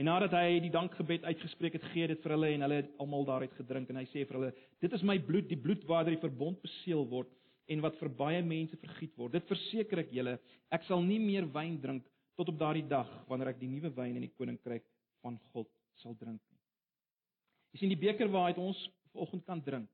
En 0.00 0.06
nadat 0.08 0.32
hy 0.32 0.60
die 0.64 0.72
dankgebed 0.72 1.26
uitgespreek 1.28 1.74
het, 1.76 1.84
gee 1.92 2.06
dit 2.08 2.22
vir 2.24 2.32
hulle 2.32 2.48
en 2.54 2.62
hulle 2.64 2.78
het 2.78 2.92
almal 3.04 3.26
daaruit 3.28 3.52
gedrink 3.58 3.90
en 3.92 3.98
hy 4.00 4.06
sê 4.08 4.22
vir 4.24 4.38
hulle: 4.38 4.52
"Dit 4.80 4.94
is 4.96 5.02
my 5.04 5.18
bloed, 5.18 5.50
die 5.50 5.60
bloed 5.60 5.82
waardeur 5.84 6.14
die 6.16 6.22
verbond 6.22 6.56
beseël 6.64 7.04
word 7.10 7.28
en 7.68 7.82
wat 7.84 7.98
vir 8.00 8.08
baie 8.08 8.40
mense 8.42 8.78
vergiet 8.80 9.12
word. 9.20 9.34
Dit 9.36 9.50
verseker 9.50 10.00
ek 10.00 10.14
julle, 10.16 10.38
ek 10.72 10.86
sal 10.88 11.04
nie 11.04 11.18
meer 11.20 11.44
wyn 11.52 11.76
drink 11.82 12.08
tot 12.40 12.48
op 12.48 12.58
daardie 12.58 12.86
dag 12.88 13.10
wanneer 13.28 13.52
ek 13.52 13.60
die 13.60 13.68
nuwe 13.68 13.92
wyn 13.98 14.16
in 14.16 14.24
die 14.24 14.32
koninkryk 14.38 14.86
van 15.20 15.36
God 15.52 15.68
sal 16.00 16.16
drink 16.16 16.40
nie." 16.40 16.58
Jy 17.74 17.82
sien 17.82 17.92
die 17.92 18.00
beker 18.08 18.32
waaruit 18.32 18.58
ons 18.58 18.80
vanoggend 19.12 19.44
kan 19.44 19.60
drink. 19.60 19.88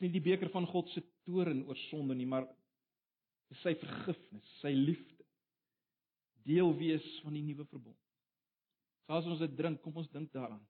Dis 0.00 0.08
nie 0.08 0.16
die 0.16 0.24
beker 0.24 0.48
van 0.48 0.64
God 0.64 0.88
se 0.94 1.02
toorn 1.28 1.66
oor 1.68 1.76
sonde 1.90 2.14
nie, 2.16 2.24
maar 2.24 2.46
sy 3.60 3.74
vergifnis, 3.76 4.52
sy 4.62 4.72
liefde 4.72 5.26
deel 6.48 6.70
wees 6.78 7.04
van 7.20 7.34
die 7.36 7.42
nuwe 7.44 7.66
verbond. 7.68 7.98
So 9.04 9.18
as 9.18 9.28
ons 9.28 9.42
dit 9.42 9.56
drink, 9.58 9.82
kom 9.84 9.98
ons 10.00 10.08
dink 10.08 10.30
daaraan. 10.32 10.62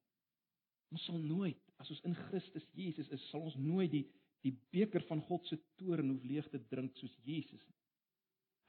Ons 0.90 1.04
sal 1.06 1.20
nooit, 1.22 1.60
as 1.78 1.92
ons 1.94 2.00
in 2.08 2.16
Christus 2.26 2.66
Jesus 2.74 3.06
is, 3.14 3.22
sal 3.30 3.46
ons 3.46 3.58
nooit 3.60 3.92
die 3.92 4.06
die 4.40 4.54
beker 4.72 5.04
van 5.04 5.20
God 5.28 5.44
se 5.44 5.58
toorn 5.76 6.08
hoef 6.08 6.22
leeg 6.24 6.46
te 6.48 6.56
drink 6.72 6.94
soos 6.96 7.12
Jesus 7.28 7.60
nie. 7.60 7.76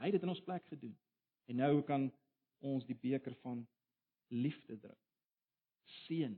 Hy 0.01 0.09
het 0.09 0.17
dit 0.17 0.25
in 0.27 0.33
ons 0.33 0.43
plek 0.43 0.65
gedoen. 0.67 0.91
En 1.47 1.61
nou 1.61 1.77
kan 1.87 2.09
ons 2.67 2.83
die 2.89 2.97
beker 2.99 3.37
van 3.39 3.61
liefde 4.35 4.75
drink. 4.83 4.99
Seën, 6.03 6.33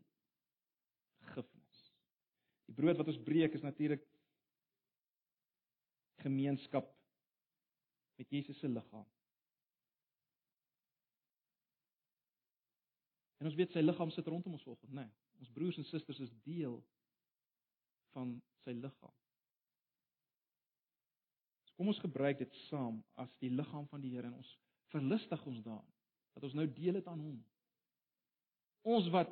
gifnis. 1.34 1.82
Die 2.70 2.78
brood 2.78 3.02
wat 3.02 3.10
ons 3.10 3.24
breek 3.26 3.58
is 3.58 3.66
natuurlik 3.66 4.06
gemeenskap 6.24 6.90
met 8.20 8.30
Jesus 8.30 8.60
se 8.60 8.70
liggaam. 8.70 9.06
En 13.44 13.50
ons 13.50 13.56
weet 13.60 13.74
sy 13.76 13.82
liggaam 13.84 14.12
sit 14.16 14.28
rondom 14.32 14.56
ons 14.56 14.66
né? 14.88 15.04
Nee, 15.04 15.10
ons 15.44 15.52
broers 15.52 15.78
en 15.82 15.88
susters 15.90 16.22
is 16.24 16.32
deel 16.46 16.78
van 18.14 18.38
sy 18.64 18.72
liggaam. 18.78 19.16
So 21.68 21.76
kom 21.76 21.90
ons 21.92 22.00
gebruik 22.04 22.40
dit 22.40 22.60
saam 22.70 23.02
as 23.20 23.34
die 23.44 23.52
liggaam 23.52 23.90
van 23.92 24.04
die 24.04 24.14
Here 24.14 24.30
en 24.30 24.38
ons 24.40 24.54
verlustig 24.94 25.44
ons 25.50 25.60
daarin 25.66 25.92
dat 26.34 26.46
ons 26.48 26.56
nou 26.58 26.68
deel 26.72 27.02
het 27.02 27.10
aan 27.12 27.20
hom. 27.20 27.42
Ons 28.96 29.10
wat 29.14 29.32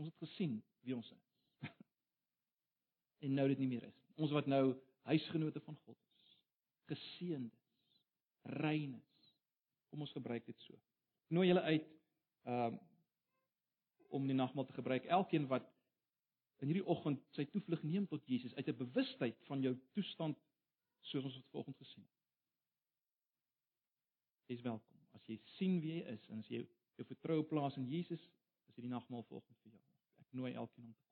ons 0.00 0.10
het 0.10 0.18
gesien 0.26 0.58
wie 0.82 0.96
ons 0.96 1.12
is. 1.14 1.70
en 3.28 3.38
nou 3.38 3.46
dit 3.52 3.62
nie 3.62 3.70
meer 3.76 3.86
is. 3.86 4.02
Ons 4.18 4.34
wat 4.34 4.50
nou 4.50 4.64
huisgenote 5.06 5.62
van 5.64 5.78
God 5.84 5.96
is. 5.96 6.13
Geseëndes, 6.90 8.00
reines. 8.60 9.30
Kom 9.90 10.04
ons 10.04 10.12
gebruik 10.12 10.46
dit 10.46 10.66
so. 10.66 10.78
Nooi 11.32 11.48
julle 11.48 11.64
uit 11.70 11.94
um 12.50 12.82
om 14.14 14.28
die 14.30 14.36
nagmaal 14.36 14.66
te 14.68 14.76
gebruik. 14.76 15.08
Elkeen 15.10 15.48
wat 15.50 15.64
in 16.62 16.70
hierdie 16.70 16.84
oggend 16.86 17.22
sy 17.34 17.48
toevlug 17.50 17.82
neem 17.82 18.04
tot 18.06 18.22
Jesus 18.30 18.54
uit 18.54 18.68
'n 18.68 18.76
bewustheid 18.76 19.40
van 19.48 19.62
jou 19.62 19.72
toestand 19.96 20.38
soos 21.00 21.24
ons 21.24 21.34
dit 21.34 21.48
vanoggend 21.50 21.76
gesien 21.76 22.02
het. 22.02 22.20
Jy 24.46 24.54
is 24.54 24.62
welkom. 24.62 25.00
As 25.12 25.26
jy 25.26 25.40
sien 25.56 25.80
wie 25.80 25.96
jy 25.96 26.04
is 26.12 26.28
en 26.28 26.38
as 26.38 26.48
jy 26.48 26.62
jou 26.96 27.06
vertroue 27.08 27.44
plaas 27.44 27.76
in 27.76 27.88
Jesus, 27.90 28.30
is 28.68 28.74
hierdie 28.74 28.92
nagmaal 28.92 29.22
volgens 29.28 29.58
vir 29.64 29.72
jou. 29.72 29.82
Ek 30.20 30.32
nooi 30.32 30.52
elkeen 30.52 30.86
om 30.86 30.94
te 30.94 31.03